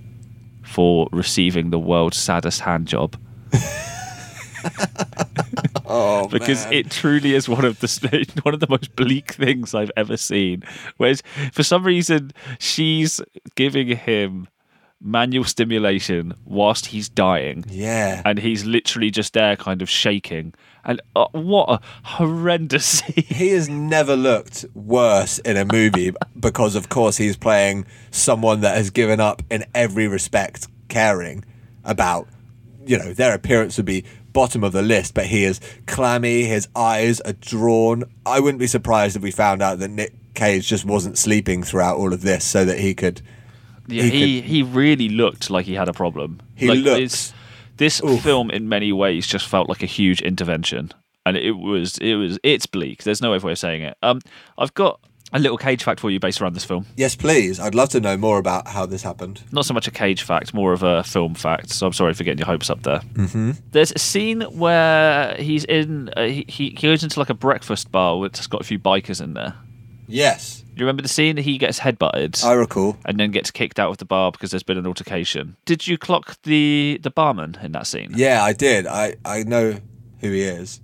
for 0.65 1.09
receiving 1.13 1.71
the 1.71 1.79
world's 1.79 2.17
saddest 2.17 2.61
hand 2.63 2.89
job? 2.89 3.17
Oh 5.89 6.29
because 6.29 6.65
man. 6.67 6.75
it 6.75 6.91
truly 6.91 7.35
is 7.35 7.49
one 7.49 7.65
of 7.65 7.81
the 7.81 8.27
one 8.43 8.55
of 8.55 8.61
the 8.61 8.69
most 8.69 8.95
bleak 8.95 9.33
things 9.33 9.75
I've 9.75 9.91
ever 9.97 10.17
seen. 10.17 10.63
Whereas 10.99 11.23
for 11.53 11.63
some 11.63 11.85
reason 11.85 12.33
she's 12.59 13.21
giving 13.57 13.97
him 13.97 14.49
manual 15.01 15.45
stimulation 15.45 16.35
whilst 16.45 16.87
he's 16.87 17.09
dying. 17.09 17.65
Yeah. 17.69 18.23
And 18.25 18.39
he's 18.39 18.65
literally 18.65 19.11
just 19.11 19.33
there, 19.33 19.57
kind 19.57 19.83
of 19.83 19.89
shaking. 19.89 20.55
And 20.85 21.01
uh, 21.15 21.27
what 21.33 21.69
a 21.69 21.81
horrendous 22.03 22.85
scene! 23.01 23.25
he 23.25 23.49
has 23.51 23.69
never 23.69 24.17
looked 24.17 24.65
worse 24.75 25.39
in 25.41 25.57
a 25.57 25.65
movie 25.65 26.13
because, 26.41 26.75
of 26.75 26.89
course, 26.89 27.17
he's 27.17 27.37
playing 27.37 27.87
someone 28.11 28.61
that 28.63 28.77
has 28.77 28.91
given 28.91 29.21
up 29.21 29.43
in 29.51 29.65
every 29.75 30.09
respect 30.09 30.67
caring 30.89 31.45
about, 31.85 32.29
you 32.87 32.99
know, 32.99 33.13
their 33.13 33.35
appearance 33.35 33.77
would 33.77 33.87
be 33.87 34.05
bottom 34.39 34.63
of 34.63 34.71
the 34.71 34.83
list, 34.83 35.15
but 35.15 35.27
he 35.27 35.43
is 35.43 35.61
clammy, 35.87 36.45
his 36.45 36.69
eyes 36.77 37.21
are 37.23 37.33
drawn. 37.33 38.05
I 38.25 38.39
wouldn't 38.39 38.61
be 38.61 38.69
surprised 38.69 39.17
if 39.17 39.23
we 39.23 39.33
found 39.33 39.63
out 39.63 39.81
that 39.81 39.89
Nick 39.89 40.13
Cage 40.35 40.69
just 40.69 40.85
wasn't 40.85 41.19
sleeping 41.19 41.65
throughout 41.65 41.97
all 41.97 42.13
of 42.13 42.21
this 42.23 42.45
so 42.45 42.65
that 42.65 42.79
he 42.79 42.95
could. 42.95 43.21
Yeah, 43.89 44.05
He 44.05 44.11
he 44.11 44.41
he, 44.43 44.63
really 44.63 45.09
looked 45.09 45.51
like 45.51 45.67
he 45.67 45.75
had 45.75 45.89
a 45.89 45.93
problem. 45.93 46.41
He 46.55 46.69
like, 46.69 46.79
looks- 46.79 47.33
This 47.79 48.01
film, 48.23 48.51
in 48.53 48.69
many 48.69 48.93
ways, 48.93 49.27
just 49.27 49.49
felt 49.49 49.69
like 49.69 49.83
a 49.83 49.87
huge 49.87 50.21
intervention, 50.23 50.93
and 51.27 51.37
it 51.37 51.53
was 51.53 51.99
it 51.99 52.15
was 52.15 52.39
it's 52.45 52.67
bleak. 52.67 53.03
There's 53.03 53.21
no 53.21 53.35
other 53.35 53.45
way 53.45 53.53
of 53.53 53.59
saying 53.59 53.83
it. 53.83 53.97
Um, 54.05 54.21
I've 54.57 54.75
got 54.75 55.01
a 55.33 55.39
little 55.39 55.59
cage 55.59 55.83
fact 55.85 56.01
for 56.01 56.11
you 56.11 56.19
based 56.19 56.41
around 56.41 56.55
this 56.55 56.65
film. 56.65 56.87
Yes, 56.97 57.15
please. 57.15 57.61
I'd 57.61 57.75
love 57.75 57.91
to 57.91 58.01
know 58.01 58.17
more 58.17 58.39
about 58.39 58.67
how 58.69 58.87
this 58.87 59.03
happened. 59.03 59.43
Not 59.53 59.67
so 59.67 59.75
much 59.75 59.87
a 59.87 59.91
cage 59.91 60.23
fact, 60.23 60.55
more 60.55 60.73
of 60.73 60.83
a 60.83 61.03
film 61.05 61.35
fact. 61.35 61.71
So 61.71 61.87
I'm 61.87 61.93
sorry 61.93 62.15
for 62.15 62.25
getting 62.25 62.39
your 62.39 62.47
hopes 62.47 62.71
up 62.71 62.83
there. 62.83 63.01
Mm-hmm. 63.01 63.53
There's 63.73 63.93
a 63.93 63.99
scene 63.99 64.41
where 64.43 65.35
he's 65.37 65.65
in. 65.65 66.09
Uh, 66.17 66.25
he 66.27 66.45
he 66.49 66.71
goes 66.71 67.03
into 67.03 67.19
like 67.19 67.31
a 67.31 67.35
breakfast 67.35 67.93
bar 67.93 68.19
with 68.19 68.35
it's 68.37 68.47
got 68.47 68.61
a 68.61 68.65
few 68.65 68.79
bikers 68.79 69.21
in 69.23 69.35
there. 69.35 69.55
Yes, 70.11 70.65
You 70.75 70.87
remember 70.87 71.03
the 71.03 71.09
scene? 71.09 71.37
He 71.37 71.59
gets 71.59 71.79
headbutted. 71.81 72.43
I 72.43 72.55
recall. 72.55 72.97
and 73.05 73.21
then 73.21 73.31
gets 73.31 73.51
kicked 73.51 73.79
out 73.79 73.91
of 73.91 73.99
the 73.99 74.07
bar 74.07 74.33
because 74.33 74.51
there's 74.51 74.63
been 74.63 74.79
an 74.79 74.87
altercation. 74.87 75.59
Did 75.67 75.87
you 75.87 75.99
clock 75.99 76.41
the 76.45 76.99
the 77.03 77.11
barman 77.11 77.59
in 77.63 77.73
that 77.73 77.87
scene? 77.87 78.13
Yeah, 78.15 78.43
I 78.43 78.55
did. 78.55 78.87
I, 78.87 79.17
I 79.27 79.43
know 79.43 79.75
who 80.21 80.31
he 80.31 80.43
is. 80.43 80.81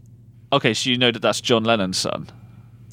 Okay, 0.53 0.75
so 0.75 0.91
you 0.91 0.99
know 0.99 1.11
that 1.11 1.23
that's 1.23 1.41
John 1.41 1.65
Lennon's 1.65 1.97
son. 1.97 2.29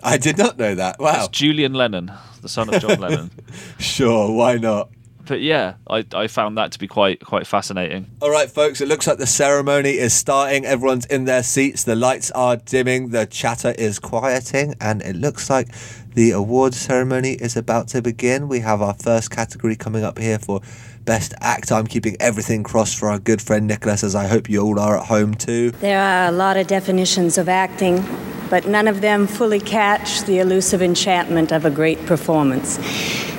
I 0.04 0.18
did 0.18 0.38
not 0.38 0.58
know 0.58 0.76
that. 0.76 1.00
Wow. 1.00 1.26
It's 1.26 1.28
Julian 1.30 1.74
Lennon, 1.74 2.12
the 2.42 2.50
son 2.50 2.74
of 2.74 2.82
John 2.82 3.00
Lennon. 3.00 3.32
Sure, 3.80 4.32
why 4.32 4.58
not? 4.58 4.90
But 5.28 5.42
yeah, 5.42 5.76
I, 5.90 6.06
I 6.14 6.28
found 6.28 6.58
that 6.58 6.72
to 6.74 6.80
be 6.80 6.88
quite 6.88 7.20
quite 7.24 7.48
fascinating. 7.48 8.08
All 8.22 8.30
right, 8.30 8.50
folks, 8.50 8.82
it 8.82 8.88
looks 8.88 9.08
like 9.08 9.18
the 9.18 9.28
ceremony 9.28 9.92
is 9.92 10.14
starting. 10.14 10.66
Everyone's 10.66 11.06
in 11.06 11.26
their 11.26 11.44
seats. 11.44 11.84
The 11.84 11.96
lights 11.96 12.32
are 12.32 12.58
dimming. 12.58 13.10
The 13.10 13.26
chatter 13.28 13.74
is 13.78 14.00
quieting. 14.00 14.76
And 14.82 15.02
it 15.02 15.16
looks 15.16 15.50
like 15.50 15.70
the 16.16 16.32
awards 16.32 16.78
ceremony 16.78 17.34
is 17.34 17.56
about 17.56 17.88
to 17.90 18.02
begin. 18.02 18.48
We 18.48 18.60
have 18.60 18.82
our 18.82 18.94
first 18.94 19.32
category 19.32 19.76
coming 19.76 20.04
up 20.04 20.18
here 20.18 20.40
for 20.40 20.62
Best 21.06 21.34
Actor. 21.40 21.76
I'm 21.76 21.88
keeping 21.88 22.18
everything 22.20 22.64
crossed 22.64 22.98
for 22.98 23.10
our 23.10 23.20
good 23.20 23.42
friend 23.42 23.68
Nicholas, 23.68 24.04
as 24.04 24.16
I 24.16 24.28
hope 24.28 24.50
you 24.50 24.62
all 24.62 24.80
are 24.80 24.98
at 24.98 25.06
home 25.06 25.34
too. 25.34 25.72
There 25.72 26.00
are 26.00 26.28
a 26.28 26.32
lot 26.32 26.58
of 26.58 26.68
definitions 26.68 27.38
of 27.38 27.48
acting, 27.48 28.06
but 28.52 28.68
none 28.68 28.90
of 28.90 29.00
them 29.00 29.28
fully 29.28 29.62
catch 29.62 30.24
the 30.24 30.38
elusive 30.40 30.82
enchantment 30.82 31.54
of 31.54 31.64
a 31.64 31.72
great 31.72 32.06
performance. 32.06 32.78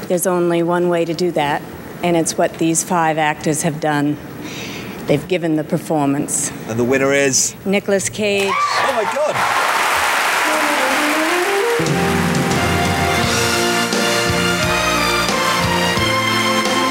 There's 0.09 0.27
only 0.27 0.63
one 0.63 0.89
way 0.89 1.05
to 1.05 1.13
do 1.13 1.31
that, 1.33 1.61
and 2.03 2.17
it's 2.17 2.39
what 2.39 2.55
these 2.55 2.83
five 2.83 3.19
actors 3.19 3.61
have 3.61 3.79
done. 3.79 4.17
They've 5.07 5.29
given 5.29 5.57
the 5.57 5.65
performance. 5.65 6.51
And 6.67 6.81
the 6.81 6.85
winner 6.85 7.13
is. 7.13 7.55
Nicolas 7.67 8.09
Cage, 8.09 8.51
Oh 8.51 8.93
my 8.97 9.05
God! 9.13 9.37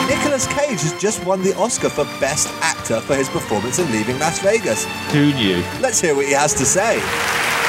Nicolas 0.07 0.45
Cage 0.45 0.81
has 0.81 1.01
just 1.01 1.25
won 1.25 1.41
the 1.41 1.55
Oscar 1.55 1.89
for 1.89 2.05
Best 2.19 2.49
Actor 2.61 3.01
for 3.01 3.15
his 3.15 3.29
performance 3.29 3.79
in 3.79 3.91
Leaving 3.91 4.19
Las 4.19 4.37
Vegas. 4.39 4.85
Who 5.11 5.33
knew? 5.33 5.63
Let's 5.79 5.99
hear 5.99 6.13
what 6.13 6.27
he 6.27 6.33
has 6.33 6.53
to 6.53 6.65
say. 6.67 7.01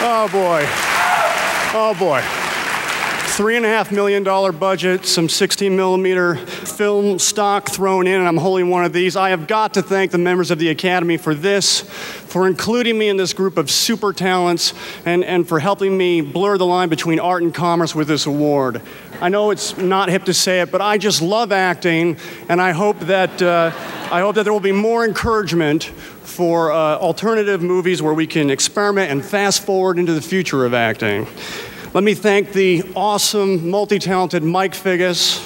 Oh 0.05 0.29
boy. 0.33 0.65
Oh 1.79 1.95
boy. 1.97 2.21
Three 3.37 3.57
and 3.57 3.65
a 3.65 3.69
half 3.69 3.93
million 3.93 4.25
dollar 4.25 4.51
budget, 4.51 5.07
some 5.07 5.29
16 5.29 5.77
millimeter 5.77 6.35
film 6.35 7.21
stock 7.21 7.69
thrown 7.69 8.09
in, 8.09 8.19
and 8.19 8.27
I'm 8.27 8.37
holding 8.37 8.69
one 8.69 8.85
of 8.85 8.93
these. 8.93 9.15
I 9.15 9.31
have 9.31 9.47
got 9.47 9.75
to 9.75 9.83
thank 9.83 10.11
the 10.11 10.19
members 10.19 10.51
of 10.51 10.59
the 10.59 10.71
Academy 10.71 11.19
for 11.19 11.37
this, 11.37 11.83
for 11.83 12.49
including 12.49 12.99
me 12.99 13.11
in 13.11 13.17
this 13.17 13.33
group 13.33 13.57
of 13.57 13.71
super 13.71 14.13
talents, 14.13 14.75
and, 15.05 15.23
and 15.23 15.47
for 15.47 15.61
helping 15.61 15.97
me 15.97 16.21
blur 16.21 16.59
the 16.59 16.67
line 16.67 16.89
between 16.89 17.21
art 17.21 17.45
and 17.45 17.55
commerce 17.55 17.95
with 17.95 18.09
this 18.09 18.27
award. 18.27 18.83
I 19.21 19.29
know 19.29 19.53
it's 19.53 19.79
not 19.79 20.09
hip 20.09 20.25
to 20.25 20.35
say 20.35 20.63
it, 20.63 20.73
but 20.73 20.81
I 20.81 20.99
just 20.99 21.23
love 21.23 21.53
acting, 21.53 22.17
and 22.49 22.61
I 22.61 22.73
hope 22.73 22.99
that, 23.01 23.41
uh, 23.41 23.71
I 24.11 24.19
hope 24.21 24.35
that 24.35 24.43
there 24.43 24.53
will 24.53 24.59
be 24.59 24.73
more 24.73 25.05
encouragement 25.05 25.93
for 26.33 26.73
uh, 26.73 26.97
alternative 26.97 27.63
movies 27.63 28.01
where 28.01 28.15
we 28.15 28.27
can 28.27 28.49
experiment 28.49 29.11
and 29.11 29.23
fast 29.25 29.63
forward 29.63 29.99
into 29.99 30.15
the 30.15 30.23
future 30.23 30.65
of 30.65 30.73
acting. 30.73 31.27
Let 31.93 32.03
me 32.03 32.15
thank 32.15 32.53
the 32.53 32.83
awesome, 32.97 33.69
multi 33.69 33.99
talented 33.99 34.43
Mike 34.43 34.73
Figgis, 34.73 35.39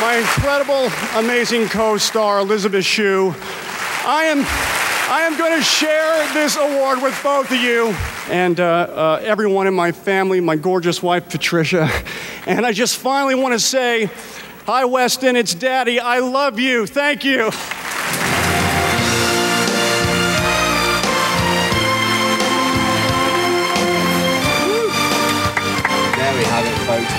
my 0.00 0.16
incredible, 0.16 0.92
amazing 1.18 1.68
co 1.68 1.96
star, 1.96 2.40
Elizabeth 2.40 2.84
Shue. 2.84 3.34
I 4.04 4.24
am. 4.24 4.44
I 5.08 5.20
am 5.20 5.38
going 5.38 5.56
to 5.56 5.62
share 5.62 6.34
this 6.34 6.56
award 6.56 7.00
with 7.00 7.16
both 7.22 7.52
of 7.52 7.58
you 7.58 7.94
and 8.28 8.58
uh, 8.58 8.64
uh, 8.64 9.20
everyone 9.22 9.68
in 9.68 9.74
my 9.74 9.92
family, 9.92 10.40
my 10.40 10.56
gorgeous 10.56 11.00
wife, 11.00 11.30
Patricia. 11.30 11.88
And 12.44 12.66
I 12.66 12.72
just 12.72 12.96
finally 12.96 13.36
want 13.36 13.54
to 13.54 13.60
say, 13.60 14.10
Hi, 14.66 14.84
Weston, 14.84 15.36
it's 15.36 15.54
Daddy. 15.54 16.00
I 16.00 16.18
love 16.18 16.58
you. 16.58 16.86
Thank 16.86 17.24
you. 17.24 17.52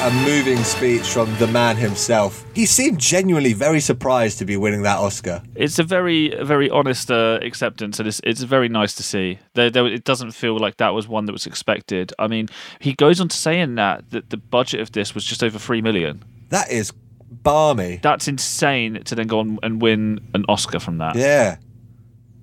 A 0.02 0.12
moving 0.24 0.64
speech 0.64 1.10
from 1.10 1.36
the 1.38 1.48
man 1.48 1.76
himself. 1.76 2.46
He 2.54 2.66
seemed 2.66 3.00
genuinely 3.00 3.54
very 3.54 3.80
surprised 3.80 4.38
to 4.40 4.46
be 4.46 4.56
winning 4.56 4.84
that 4.84 5.00
Oscar. 5.00 5.42
It's 5.56 5.80
a 5.80 5.84
very 5.84 6.34
very 6.44 6.70
honest 6.70 7.12
uh, 7.12 7.40
acceptance, 7.42 8.00
and 8.00 8.08
it's 8.08 8.22
it's 8.24 8.42
very 8.42 8.70
nice 8.70 8.94
to 8.96 9.04
see. 9.04 9.40
There, 9.54 9.70
there, 9.70 9.86
it 9.88 10.04
doesn't 10.04 10.32
feel 10.32 10.58
like 10.58 10.78
that 10.78 10.94
was 10.94 11.08
one 11.08 11.26
that 11.26 11.34
was 11.34 11.46
expected. 11.46 12.14
I 12.20 12.28
mean, 12.28 12.48
he 12.80 12.94
goes 12.94 13.20
on 13.20 13.28
to 13.28 13.36
say 13.36 13.60
in 13.60 13.76
that 13.76 14.12
that 14.12 14.30
the 14.30 14.38
budget 14.38 14.80
of 14.80 14.92
this 14.92 15.14
was 15.14 15.26
just 15.26 15.44
over 15.44 15.60
three 15.60 15.82
million. 15.82 16.24
That 16.50 16.72
is 16.72 16.94
barmy. 17.30 18.00
That's 18.02 18.28
insane 18.28 19.04
to 19.04 19.16
then 19.16 19.28
go 19.28 19.40
on 19.40 19.60
and 19.64 19.82
win 19.82 20.20
an 20.34 20.46
Oscar 20.48 20.80
from 20.80 21.00
that. 21.00 21.16
Yeah. 21.16 21.58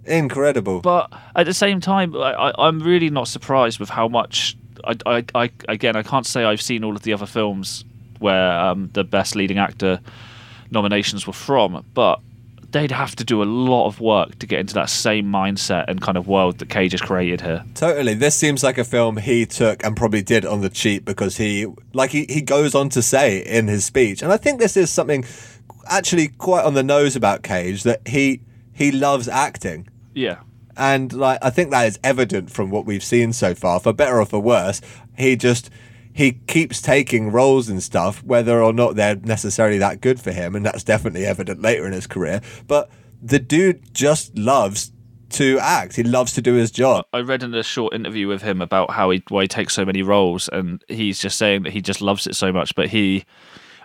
Incredible. 0.07 0.81
But 0.81 1.11
at 1.35 1.47
the 1.47 1.55
same 1.55 1.81
time, 1.81 2.15
I, 2.15 2.33
I, 2.33 2.67
I'm 2.67 2.81
really 2.81 3.11
not 3.11 3.29
surprised 3.29 3.79
with 3.81 3.89
how 3.89 4.09
much. 4.09 4.57
I, 4.87 4.97
I, 5.07 5.25
I, 5.35 5.51
again, 5.69 5.97
I 5.97 6.03
can't 6.03 6.27
say 6.27 6.45
I've 6.45 6.63
seen 6.63 6.85
all 6.85 6.95
of 6.95 7.03
the 7.03 7.13
other 7.13 7.27
films 7.27 7.85
where 8.19 8.53
um, 8.59 8.91
the 8.93 9.05
best 9.05 9.37
leading 9.37 9.59
actor 9.59 10.01
nominations 10.71 11.27
were 11.27 11.33
from, 11.33 11.85
but 11.95 12.21
they'd 12.71 12.91
have 12.91 13.15
to 13.17 13.25
do 13.25 13.43
a 13.43 13.45
lot 13.45 13.87
of 13.87 14.01
work 14.01 14.39
to 14.41 14.47
get 14.47 14.59
into 14.59 14.75
that 14.75 14.91
same 14.91 15.27
mindset 15.27 15.85
and 15.89 16.01
kind 16.01 16.19
of 16.19 16.27
world 16.27 16.59
that 16.59 16.69
Cage 16.69 16.93
has 16.93 17.01
created 17.01 17.41
here. 17.41 17.65
Totally. 17.75 18.15
This 18.15 18.35
seems 18.35 18.65
like 18.65 18.79
a 18.79 18.85
film 18.85 19.17
he 19.17 19.47
took 19.47 19.85
and 19.85 19.97
probably 19.97 20.23
did 20.23 20.45
on 20.45 20.61
the 20.61 20.69
cheap 20.69 21.05
because 21.05 21.37
he, 21.37 21.67
like 21.93 22.11
he, 22.11 22.27
he 22.29 22.41
goes 22.41 22.75
on 22.75 22.89
to 22.91 23.01
say 23.01 23.39
in 23.39 23.69
his 23.69 23.85
speech, 23.85 24.23
and 24.23 24.33
I 24.33 24.37
think 24.37 24.59
this 24.59 24.77
is 24.77 24.91
something 24.91 25.25
actually 25.87 26.29
quite 26.29 26.65
on 26.65 26.75
the 26.75 26.83
nose 26.83 27.15
about 27.15 27.43
Cage 27.43 27.85
that 27.85 28.07
he 28.09 28.41
he 28.73 28.91
loves 28.91 29.29
acting. 29.29 29.89
Yeah. 30.15 30.41
And 30.77 31.13
like 31.13 31.39
I 31.43 31.51
think 31.51 31.71
that 31.71 31.87
is 31.87 31.99
evident 32.03 32.51
from 32.51 32.71
what 32.71 32.87
we've 32.87 33.05
seen 33.05 33.33
so 33.33 33.55
far, 33.55 33.81
for 33.81 33.93
better 33.93 34.21
or 34.21 34.27
for 34.27 34.41
worse. 34.41 34.81
He 35.17 35.37
just 35.37 35.71
he 36.13 36.33
keeps 36.33 36.81
taking 36.81 37.33
roles 37.33 37.69
and 37.69 37.83
stuff, 37.83 38.23
whether 38.23 38.63
or 38.63 38.73
not 38.73 38.95
they're 38.95 39.17
necessarily 39.17 39.79
that 39.79 40.01
good 40.01 40.21
for 40.21 40.31
him, 40.31 40.55
and 40.55 40.65
that's 40.65 40.85
definitely 40.85 41.27
evident 41.27 41.61
later 41.61 41.87
in 41.87 41.93
his 41.93 42.07
career. 42.07 42.41
But 42.69 42.89
the 43.21 43.41
dude 43.41 43.93
just 43.93 44.39
loves 44.39 44.93
to 45.31 45.59
act. 45.59 45.97
He 45.97 46.05
loves 46.05 46.33
to 46.35 46.43
do 46.43 46.55
his 46.55 46.71
job. 46.71 47.05
I 47.13 47.19
read 47.19 47.43
in 47.43 47.53
a 47.55 47.65
short 47.65 47.95
interview 47.95 48.29
with 48.29 48.43
him 48.43 48.63
about 48.63 48.93
how 48.93 49.11
he 49.11 49.25
why 49.29 49.43
he 49.43 49.49
takes 49.49 49.75
so 49.75 49.85
many 49.85 50.03
roles, 50.03 50.49
and 50.49 50.83
he's 50.89 51.19
just 51.19 51.37
saying 51.37 51.65
that 51.65 51.73
he 51.73 51.81
just 51.81 52.01
loves 52.01 52.29
it 52.29 52.37
so 52.37 52.53
much. 52.53 52.77
But 52.77 52.89
he, 52.89 53.25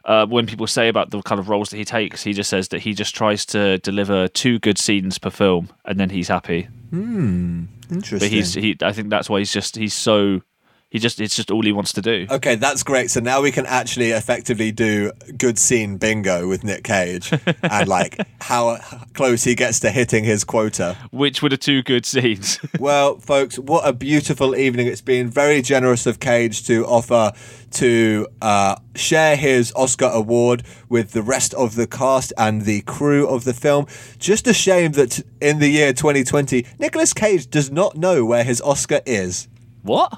uh, 0.06 0.28
when 0.28 0.46
people 0.46 0.68
say 0.68 0.88
about 0.88 1.10
the 1.10 1.24
kind 1.24 1.40
of 1.40 1.50
roles 1.50 1.70
that 1.70 1.78
he 1.78 1.86
takes, 1.86 2.24
he 2.24 2.34
just 2.34 2.50
says 2.52 2.68
that 2.68 2.82
he 2.82 2.94
just 2.94 3.16
tries 3.16 3.44
to 3.48 3.80
deliver 3.80 4.28
two 4.28 4.60
good 4.60 4.78
scenes 4.78 5.18
per 5.18 5.32
film, 5.32 5.70
and 5.86 6.00
then 6.00 6.12
he's 6.12 6.28
happy. 6.28 6.68
Hmm. 6.90 7.66
Interesting. 7.92 8.20
But 8.20 8.34
he's 8.34 8.54
he. 8.54 8.78
I 8.82 8.92
think 8.92 9.10
that's 9.10 9.30
why 9.30 9.40
he's 9.40 9.52
just 9.52 9.76
he's 9.76 9.94
so 9.94 10.42
He 10.90 10.98
just 10.98 11.22
it's 11.22 11.36
just 11.36 11.52
all 11.52 11.62
he 11.64 11.72
wants 11.72 11.94
to 11.94 12.02
do. 12.02 12.26
Okay, 12.32 12.56
that's 12.56 12.82
great. 12.82 13.12
So 13.12 13.20
now 13.20 13.42
we 13.42 13.52
can 13.52 13.68
actually 13.68 14.10
effectively 14.10 14.72
do 14.72 15.12
good 15.38 15.60
scene 15.60 15.98
bingo 15.98 16.48
with 16.48 16.64
Nick 16.64 16.84
Cage 16.84 17.32
and 17.64 17.88
like 17.88 18.18
how 18.42 18.78
close 19.14 19.44
he 19.44 19.54
gets 19.54 19.80
to 19.82 19.92
hitting 19.92 20.24
his 20.24 20.44
quota. 20.44 20.98
Which 21.12 21.44
were 21.44 21.50
the 21.50 21.58
two 21.58 21.84
good 21.84 22.06
scenes? 22.06 22.60
Well, 22.80 23.18
folks, 23.20 23.60
what 23.60 23.86
a 23.88 23.92
beautiful 23.92 24.56
evening 24.56 24.88
it's 24.88 25.02
been. 25.02 25.30
Very 25.30 25.62
generous 25.62 26.06
of 26.06 26.20
Cage 26.20 26.66
to 26.68 26.86
offer 26.86 27.34
to 27.72 28.28
uh, 28.42 28.78
share 28.96 29.36
his 29.36 29.74
Oscar 29.76 30.10
award 30.12 30.64
with 30.88 31.12
the 31.12 31.22
rest 31.22 31.54
of 31.56 31.76
the 31.76 31.88
cast 31.88 32.32
and 32.38 32.62
the 32.62 32.82
crew 32.82 33.28
of 33.28 33.44
the 33.44 33.54
film. 33.54 33.86
Just 34.18 34.48
a 34.48 34.54
shame 34.54 34.94
that 34.94 35.22
in 35.42 35.60
the 35.60 35.68
year 35.68 35.92
2020, 35.94 36.66
Nicolas 36.80 37.14
Cage 37.14 37.50
does 37.50 37.70
not 37.70 37.98
know 37.98 38.24
where 38.24 38.44
his 38.46 38.62
Oscar 38.62 39.02
is. 39.06 39.48
what? 39.84 40.18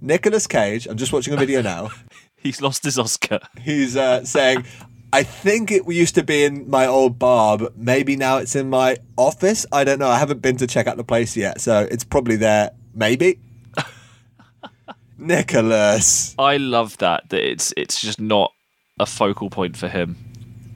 Nicolas 0.00 0.46
Cage, 0.46 0.86
I'm 0.86 0.96
just 0.96 1.12
watching 1.12 1.34
a 1.34 1.36
video 1.36 1.62
now. 1.62 1.90
He's 2.36 2.60
lost 2.62 2.84
his 2.84 2.98
Oscar. 2.98 3.40
He's 3.60 3.96
uh, 3.96 4.24
saying, 4.24 4.66
I 5.12 5.22
think 5.22 5.72
it 5.72 5.88
used 5.88 6.14
to 6.16 6.22
be 6.22 6.44
in 6.44 6.68
my 6.70 6.86
old 6.86 7.18
bar, 7.18 7.58
but 7.58 7.76
maybe 7.76 8.14
now 8.14 8.36
it's 8.36 8.54
in 8.54 8.70
my 8.70 8.98
office. 9.16 9.66
I 9.72 9.82
don't 9.82 9.98
know. 9.98 10.08
I 10.08 10.18
haven't 10.18 10.42
been 10.42 10.56
to 10.58 10.66
check 10.66 10.86
out 10.86 10.96
the 10.96 11.04
place 11.04 11.36
yet, 11.36 11.60
so 11.60 11.88
it's 11.90 12.04
probably 12.04 12.36
there. 12.36 12.70
Maybe. 12.94 13.40
Nicholas. 15.18 16.34
I 16.38 16.58
love 16.58 16.98
that 16.98 17.28
that 17.30 17.42
it's 17.42 17.72
it's 17.76 18.00
just 18.00 18.20
not 18.20 18.52
a 19.00 19.06
focal 19.06 19.50
point 19.50 19.76
for 19.76 19.88
him. 19.88 20.16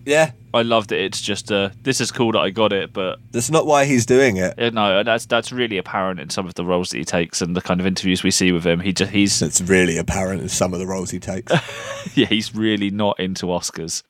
Yeah, 0.06 0.32
I 0.52 0.62
love 0.62 0.88
that 0.88 1.00
it's 1.00 1.20
just 1.20 1.52
uh 1.52 1.70
this 1.82 2.00
is 2.00 2.10
cool 2.10 2.32
that 2.32 2.40
I 2.40 2.50
got 2.50 2.72
it, 2.72 2.92
but 2.92 3.18
that's 3.30 3.50
not 3.50 3.66
why 3.66 3.84
he's 3.84 4.04
doing 4.06 4.36
it. 4.36 4.58
no, 4.74 5.02
that's 5.02 5.26
that's 5.26 5.52
really 5.52 5.78
apparent 5.78 6.20
in 6.20 6.30
some 6.30 6.46
of 6.46 6.54
the 6.54 6.64
roles 6.64 6.90
that 6.90 6.98
he 6.98 7.04
takes 7.04 7.40
and 7.40 7.56
the 7.56 7.60
kind 7.60 7.80
of 7.80 7.86
interviews 7.86 8.22
we 8.22 8.30
see 8.30 8.50
with 8.52 8.64
him. 8.66 8.80
He 8.80 8.92
just 8.92 9.12
he's 9.12 9.40
It's 9.42 9.60
really 9.60 9.96
apparent 9.96 10.42
in 10.42 10.48
some 10.48 10.72
of 10.72 10.80
the 10.80 10.86
roles 10.86 11.10
he 11.10 11.18
takes. 11.20 11.52
yeah, 12.14 12.26
he's 12.26 12.54
really 12.54 12.90
not 12.90 13.18
into 13.20 13.46
Oscars. 13.46 14.02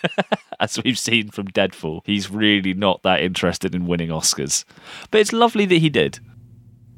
As 0.60 0.78
we've 0.84 0.98
seen 0.98 1.30
from 1.30 1.46
Deadfall, 1.46 2.02
he's 2.04 2.30
really 2.30 2.74
not 2.74 3.02
that 3.02 3.20
interested 3.20 3.74
in 3.74 3.86
winning 3.86 4.10
Oscars. 4.10 4.64
But 5.10 5.20
it's 5.20 5.32
lovely 5.32 5.66
that 5.66 5.78
he 5.78 5.88
did. 5.88 6.20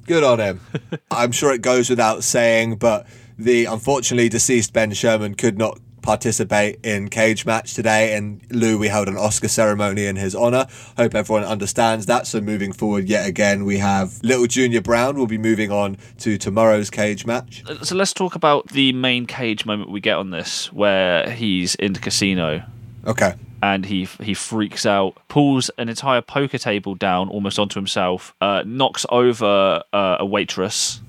Good 0.07 0.25
on 0.25 0.41
him. 0.41 0.61
I'm 1.11 1.33
sure 1.33 1.53
it 1.53 1.63
goes 1.63 1.89
without 1.89 2.25
saying, 2.25 2.77
but 2.77 3.07
the 3.39 3.67
unfortunately 3.67 4.29
deceased 4.29 4.73
Ben 4.73 4.93
Sherman 4.93 5.35
could 5.35 5.57
not 5.57 5.79
participate 6.03 6.79
in 6.85 7.09
Cage 7.09 7.45
Match 7.47 7.75
today. 7.75 8.15
And 8.17 8.41
Lou, 8.51 8.79
we 8.79 8.89
held 8.89 9.09
an 9.09 9.17
Oscar 9.17 9.49
ceremony 9.49 10.07
in 10.07 10.17
his 10.17 10.35
honor. 10.35 10.67
Hope 10.97 11.15
everyone 11.15 11.45
understands 11.45 12.07
that. 12.07 12.27
So 12.27 12.41
moving 12.41 12.73
forward, 12.73 13.09
yet 13.09 13.27
again, 13.27 13.65
we 13.65 13.79
have 13.79 14.19
Little 14.23 14.47
Junior 14.47 14.81
Brown 14.81 15.17
will 15.19 15.27
be 15.27 15.39
moving 15.39 15.71
on 15.71 15.97
to 16.19 16.39
tomorrow's 16.39 16.91
Cage 16.91 17.27
Match. 17.27 17.63
So 17.83 17.95
let's 17.95 18.13
talk 18.13 18.35
about 18.35 18.69
the 18.69 18.93
main 18.93 19.27
cage 19.27 19.65
moment 19.67 19.91
we 19.91 20.01
get 20.01 20.17
on 20.17 20.31
this, 20.31 20.73
where 20.73 21.31
he's 21.31 21.75
in 21.77 21.93
the 21.93 22.01
casino 22.01 22.63
Okay. 23.07 23.35
and 23.63 23.87
he 23.87 24.05
he 24.21 24.35
freaks 24.35 24.85
out, 24.87 25.17
pulls 25.29 25.71
an 25.79 25.89
entire 25.89 26.21
poker 26.23 26.59
table 26.59 26.95
down 26.95 27.29
almost 27.29 27.59
onto 27.59 27.79
himself, 27.79 28.35
uh, 28.41 28.63
knocks 28.67 29.05
over 29.11 29.83
uh, 29.93 30.17
a 30.21 30.27
waitress, 30.27 31.01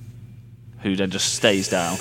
who 0.82 0.96
then 0.96 1.10
just 1.12 1.34
stays 1.36 1.70
down. 1.70 1.98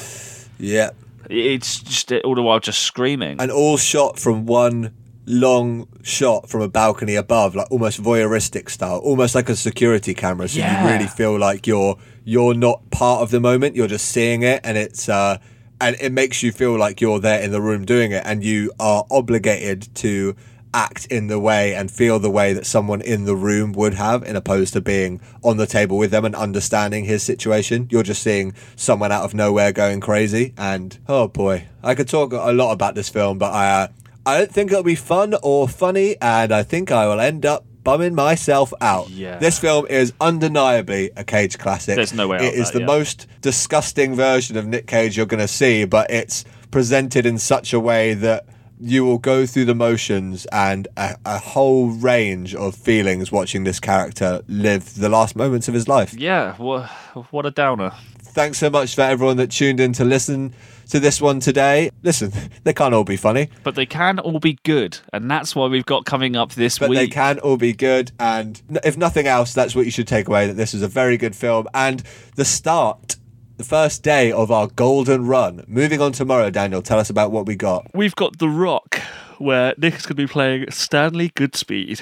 Yeah. 0.58 0.90
It's 1.30 1.80
just 1.80 2.12
all 2.24 2.34
the 2.34 2.42
while 2.42 2.60
just 2.60 2.80
screaming. 2.82 3.40
And 3.40 3.50
all 3.50 3.76
shot 3.76 4.18
from 4.18 4.46
one 4.46 4.94
long 5.26 5.86
shot 6.02 6.48
from 6.48 6.60
a 6.60 6.68
balcony 6.68 7.14
above, 7.14 7.54
like 7.54 7.70
almost 7.70 8.02
voyeuristic 8.02 8.68
style, 8.68 8.98
almost 8.98 9.34
like 9.34 9.48
a 9.48 9.54
security 9.56 10.12
camera. 10.14 10.48
So 10.48 10.58
Yeah. 10.58 10.84
you 10.86 10.92
really 10.92 11.06
feel 11.06 11.38
like 11.38 11.66
you're 11.66 11.96
you're 12.24 12.54
not 12.54 12.90
part 12.90 13.22
of 13.22 13.30
the 13.30 13.40
moment. 13.40 13.76
You're 13.76 13.86
just 13.88 14.06
seeing 14.08 14.42
it, 14.42 14.60
and 14.64 14.76
it's 14.76 15.08
uh, 15.08 15.38
and 15.80 15.96
it 16.00 16.12
makes 16.12 16.42
you 16.42 16.52
feel 16.52 16.76
like 16.76 17.00
you're 17.00 17.20
there 17.20 17.40
in 17.40 17.52
the 17.52 17.60
room 17.60 17.84
doing 17.84 18.12
it, 18.12 18.22
and 18.26 18.42
you 18.44 18.72
are 18.80 19.04
obligated 19.10 19.88
to 19.96 20.34
act 20.72 21.06
in 21.06 21.26
the 21.26 21.38
way 21.38 21.74
and 21.74 21.90
feel 21.90 22.18
the 22.18 22.30
way 22.30 22.52
that 22.52 22.66
someone 22.66 23.00
in 23.00 23.24
the 23.24 23.36
room 23.36 23.72
would 23.72 23.94
have, 23.94 24.22
in 24.22 24.36
opposed 24.36 24.72
to 24.74 24.80
being 24.80 25.20
on 25.42 25.56
the 25.56 25.66
table 25.66 25.98
with 25.98 26.10
them 26.10 26.24
and 26.24 26.34
understanding 26.34 27.04
his 27.04 27.22
situation. 27.22 27.88
You're 27.90 28.02
just 28.02 28.22
seeing 28.22 28.54
someone 28.76 29.12
out 29.12 29.24
of 29.24 29.34
nowhere 29.34 29.72
going 29.72 30.00
crazy, 30.00 30.54
and 30.56 30.96
oh 31.08 31.28
boy, 31.28 31.66
I 31.82 31.94
could 31.94 32.08
talk 32.08 32.32
a 32.32 32.52
lot 32.52 32.72
about 32.72 32.94
this 32.94 33.08
film, 33.08 33.38
but 33.38 33.52
I. 33.52 33.82
Uh, 33.82 33.88
I 34.26 34.36
don't 34.36 34.52
think 34.52 34.70
it'll 34.70 34.84
be 34.84 34.96
fun 34.96 35.34
or 35.42 35.66
funny, 35.66 36.14
and 36.20 36.52
I 36.52 36.62
think 36.62 36.92
I 36.92 37.06
will 37.06 37.20
end 37.20 37.46
up 37.46 37.64
bumming 37.82 38.14
myself 38.14 38.72
out. 38.80 39.08
Yeah. 39.10 39.38
This 39.38 39.58
film 39.58 39.86
is 39.86 40.12
undeniably 40.20 41.10
a 41.16 41.24
Cage 41.24 41.58
classic. 41.58 41.96
There's 41.96 42.12
no 42.12 42.28
way 42.28 42.36
It 42.46 42.54
is 42.54 42.66
that, 42.66 42.74
the 42.74 42.80
yeah. 42.80 42.86
most 42.86 43.26
disgusting 43.40 44.14
version 44.14 44.56
of 44.56 44.66
Nick 44.66 44.86
Cage 44.86 45.16
you're 45.16 45.26
going 45.26 45.40
to 45.40 45.48
see, 45.48 45.84
but 45.84 46.10
it's 46.10 46.44
presented 46.70 47.26
in 47.26 47.38
such 47.38 47.72
a 47.72 47.80
way 47.80 48.14
that 48.14 48.46
you 48.80 49.04
will 49.04 49.18
go 49.18 49.46
through 49.46 49.66
the 49.66 49.74
motions 49.74 50.46
and 50.46 50.88
a, 50.96 51.16
a 51.24 51.38
whole 51.38 51.88
range 51.88 52.54
of 52.54 52.74
feelings 52.74 53.30
watching 53.30 53.64
this 53.64 53.78
character 53.78 54.42
live 54.48 54.94
the 54.94 55.08
last 55.08 55.36
moments 55.36 55.68
of 55.68 55.74
his 55.74 55.86
life. 55.86 56.14
yeah, 56.14 56.54
what 56.56 56.88
what 57.30 57.46
a 57.46 57.50
downer. 57.50 57.92
Thanks 58.32 58.58
so 58.58 58.70
much 58.70 58.94
for 58.94 59.00
everyone 59.02 59.36
that 59.38 59.50
tuned 59.50 59.80
in 59.80 59.92
to 59.94 60.04
listen 60.04 60.54
to 60.90 61.00
this 61.00 61.20
one 61.20 61.40
today. 61.40 61.90
Listen, 62.04 62.32
they 62.64 62.72
can't 62.72 62.94
all 62.94 63.02
be 63.04 63.16
funny. 63.16 63.48
But 63.64 63.74
they 63.74 63.86
can 63.86 64.18
all 64.20 64.38
be 64.38 64.56
good, 64.64 64.98
and 65.12 65.28
that's 65.30 65.54
why 65.56 65.66
we've 65.66 65.84
got 65.86 66.04
coming 66.04 66.36
up 66.36 66.52
this 66.52 66.78
but 66.78 66.90
week. 66.90 66.98
they 66.98 67.08
can 67.08 67.38
all 67.40 67.56
be 67.56 67.72
good. 67.72 68.12
And 68.20 68.60
if 68.84 68.96
nothing 68.96 69.26
else, 69.26 69.52
that's 69.52 69.74
what 69.74 69.84
you 69.84 69.90
should 69.90 70.06
take 70.08 70.28
away 70.28 70.46
that 70.46 70.54
this 70.56 70.74
is 70.74 70.82
a 70.82 70.88
very 70.88 71.16
good 71.16 71.34
film 71.34 71.66
and 71.74 72.02
the 72.36 72.44
start, 72.44 73.16
the 73.60 73.64
first 73.64 74.02
day 74.02 74.32
of 74.32 74.50
our 74.50 74.68
golden 74.68 75.26
run. 75.26 75.62
Moving 75.66 76.00
on 76.00 76.12
tomorrow, 76.12 76.48
Daniel, 76.48 76.80
tell 76.80 76.98
us 76.98 77.10
about 77.10 77.30
what 77.30 77.44
we 77.44 77.56
got. 77.56 77.90
We've 77.92 78.14
got 78.14 78.38
The 78.38 78.48
Rock, 78.48 78.98
where 79.36 79.74
Nick's 79.76 80.06
going 80.06 80.16
to 80.16 80.22
be 80.22 80.26
playing 80.26 80.70
Stanley 80.70 81.28
Goodspeed. 81.28 82.00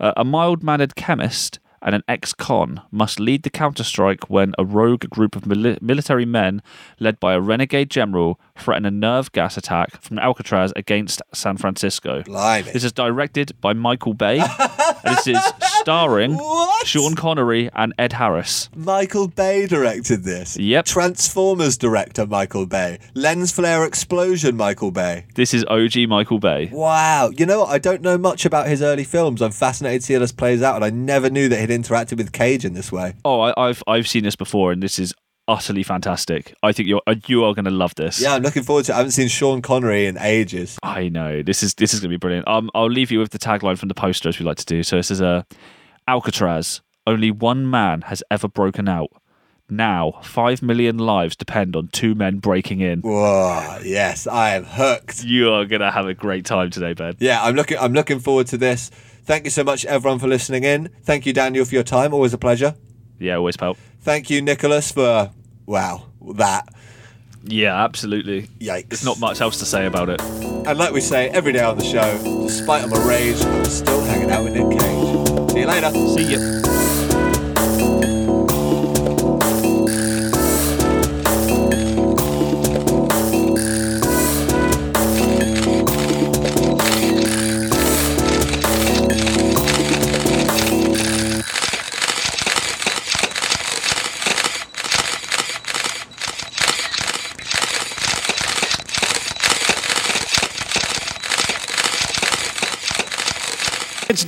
Uh, 0.00 0.14
a 0.16 0.24
mild 0.24 0.64
mannered 0.64 0.96
chemist 0.96 1.60
and 1.80 1.94
an 1.94 2.02
ex 2.08 2.32
con 2.34 2.82
must 2.90 3.20
lead 3.20 3.44
the 3.44 3.50
counterstrike 3.50 4.24
when 4.24 4.52
a 4.58 4.64
rogue 4.64 5.08
group 5.10 5.36
of 5.36 5.42
mili- 5.44 5.80
military 5.80 6.26
men, 6.26 6.60
led 6.98 7.20
by 7.20 7.32
a 7.34 7.40
renegade 7.40 7.88
general, 7.88 8.40
threaten 8.58 8.84
a 8.86 8.90
nerve 8.90 9.30
gas 9.32 9.56
attack 9.56 10.00
from 10.02 10.18
Alcatraz 10.18 10.72
against 10.76 11.22
San 11.34 11.56
Francisco. 11.56 12.22
Blimey. 12.22 12.70
This 12.72 12.84
is 12.84 12.92
directed 12.92 13.52
by 13.60 13.72
Michael 13.72 14.14
Bay. 14.14 14.38
and 14.40 15.16
this 15.16 15.26
is 15.26 15.38
starring 15.80 16.34
What? 16.36 16.86
Sean 16.86 17.14
Connery 17.14 17.70
and 17.74 17.92
Ed 17.98 18.14
Harris. 18.14 18.68
Michael 18.74 19.28
Bay 19.28 19.66
directed 19.66 20.24
this. 20.24 20.56
Yep. 20.56 20.84
Transformers 20.86 21.76
director 21.76 22.26
Michael 22.26 22.66
Bay. 22.66 22.98
Lens 23.14 23.52
flare 23.52 23.84
explosion 23.84 24.56
Michael 24.56 24.90
Bay. 24.90 25.26
This 25.34 25.54
is 25.54 25.64
OG 25.68 26.08
Michael 26.08 26.38
Bay. 26.38 26.68
Wow. 26.72 27.30
You 27.36 27.46
know 27.46 27.60
what? 27.60 27.70
I 27.70 27.78
don't 27.78 28.02
know 28.02 28.18
much 28.18 28.44
about 28.44 28.68
his 28.68 28.82
early 28.82 29.04
films. 29.04 29.40
I'm 29.42 29.52
fascinated 29.52 30.00
to 30.02 30.06
see 30.06 30.14
how 30.14 30.20
this 30.20 30.32
plays 30.32 30.62
out, 30.62 30.76
and 30.76 30.84
I 30.84 30.90
never 30.90 31.30
knew 31.30 31.48
that 31.48 31.60
he'd 31.60 31.70
interacted 31.70 32.16
with 32.18 32.32
Cage 32.32 32.64
in 32.64 32.74
this 32.74 32.90
way. 32.90 33.14
Oh, 33.24 33.40
I, 33.40 33.68
I've 33.68 33.82
I've 33.86 34.08
seen 34.08 34.24
this 34.24 34.36
before, 34.36 34.72
and 34.72 34.82
this 34.82 34.98
is 34.98 35.14
utterly 35.48 35.82
fantastic. 35.82 36.54
I 36.62 36.72
think 36.72 36.88
you're 36.88 37.02
uh, 37.06 37.14
you 37.26 37.44
are 37.44 37.54
going 37.54 37.64
to 37.64 37.70
love 37.70 37.94
this. 37.94 38.20
Yeah, 38.20 38.34
I'm 38.34 38.42
looking 38.42 38.62
forward 38.62 38.84
to 38.86 38.92
it. 38.92 38.94
I 38.94 38.98
haven't 38.98 39.12
seen 39.12 39.28
Sean 39.28 39.62
Connery 39.62 40.06
in 40.06 40.18
ages. 40.18 40.78
I 40.82 41.08
know 41.08 41.42
this 41.42 41.62
is 41.62 41.74
this 41.74 41.94
is 41.94 42.00
going 42.00 42.10
to 42.10 42.14
be 42.14 42.18
brilliant. 42.18 42.48
Um, 42.48 42.70
I'll 42.74 42.90
leave 42.90 43.10
you 43.10 43.18
with 43.18 43.30
the 43.30 43.38
tagline 43.38 43.78
from 43.78 43.88
the 43.88 43.94
poster 43.94 44.28
as 44.28 44.38
we 44.38 44.44
like 44.44 44.58
to 44.58 44.66
do. 44.66 44.82
So 44.82 44.96
this 44.96 45.10
is 45.10 45.20
a 45.20 45.46
Alcatraz. 46.08 46.80
Only 47.06 47.30
one 47.30 47.70
man 47.70 48.02
has 48.02 48.22
ever 48.30 48.48
broken 48.48 48.88
out. 48.88 49.10
Now, 49.68 50.20
five 50.22 50.62
million 50.62 50.98
lives 50.98 51.34
depend 51.34 51.74
on 51.74 51.88
two 51.88 52.14
men 52.14 52.38
breaking 52.38 52.80
in. 52.80 53.00
Whoa, 53.00 53.80
yes, 53.82 54.28
I 54.28 54.54
am 54.54 54.64
hooked. 54.64 55.24
You 55.24 55.52
are 55.52 55.64
going 55.64 55.80
to 55.80 55.90
have 55.90 56.06
a 56.06 56.14
great 56.14 56.44
time 56.44 56.70
today, 56.70 56.94
Ben. 56.94 57.14
Yeah, 57.18 57.42
I'm 57.42 57.56
looking. 57.56 57.78
I'm 57.78 57.92
looking 57.92 58.20
forward 58.20 58.46
to 58.48 58.56
this. 58.56 58.90
Thank 59.24 59.44
you 59.44 59.50
so 59.50 59.64
much, 59.64 59.84
everyone, 59.84 60.20
for 60.20 60.28
listening 60.28 60.62
in. 60.62 60.90
Thank 61.02 61.26
you, 61.26 61.32
Daniel, 61.32 61.64
for 61.64 61.74
your 61.74 61.82
time. 61.82 62.14
Always 62.14 62.32
a 62.32 62.38
pleasure. 62.38 62.76
Yeah, 63.18 63.36
always 63.36 63.56
pal. 63.56 63.76
Thank 64.00 64.30
you, 64.30 64.40
Nicholas, 64.40 64.92
for 64.92 65.32
wow 65.66 66.06
that. 66.34 66.68
Yeah, 67.44 67.84
absolutely. 67.84 68.48
Yikes! 68.58 68.88
There's 68.88 69.04
not 69.04 69.20
much 69.20 69.40
else 69.40 69.58
to 69.60 69.64
say 69.64 69.86
about 69.86 70.08
it. 70.08 70.20
And 70.20 70.78
like 70.78 70.92
we 70.92 71.00
say 71.00 71.28
every 71.28 71.52
day 71.52 71.62
on 71.62 71.78
the 71.78 71.84
show, 71.84 72.18
despite 72.44 72.88
my 72.88 72.98
rage, 73.06 73.40
I'm 73.40 73.64
still 73.66 74.00
hanging 74.02 74.30
out 74.30 74.44
with 74.44 74.54
Nick 74.54 74.78
Cage. 74.78 75.50
See 75.52 75.60
you 75.60 75.66
later. 75.66 75.90
See 75.92 76.32
you. 76.32 76.75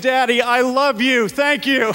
Daddy. 0.08 0.40
I 0.40 0.62
love 0.62 1.02
you. 1.02 1.28
Thank 1.28 1.66
you. 1.66 1.92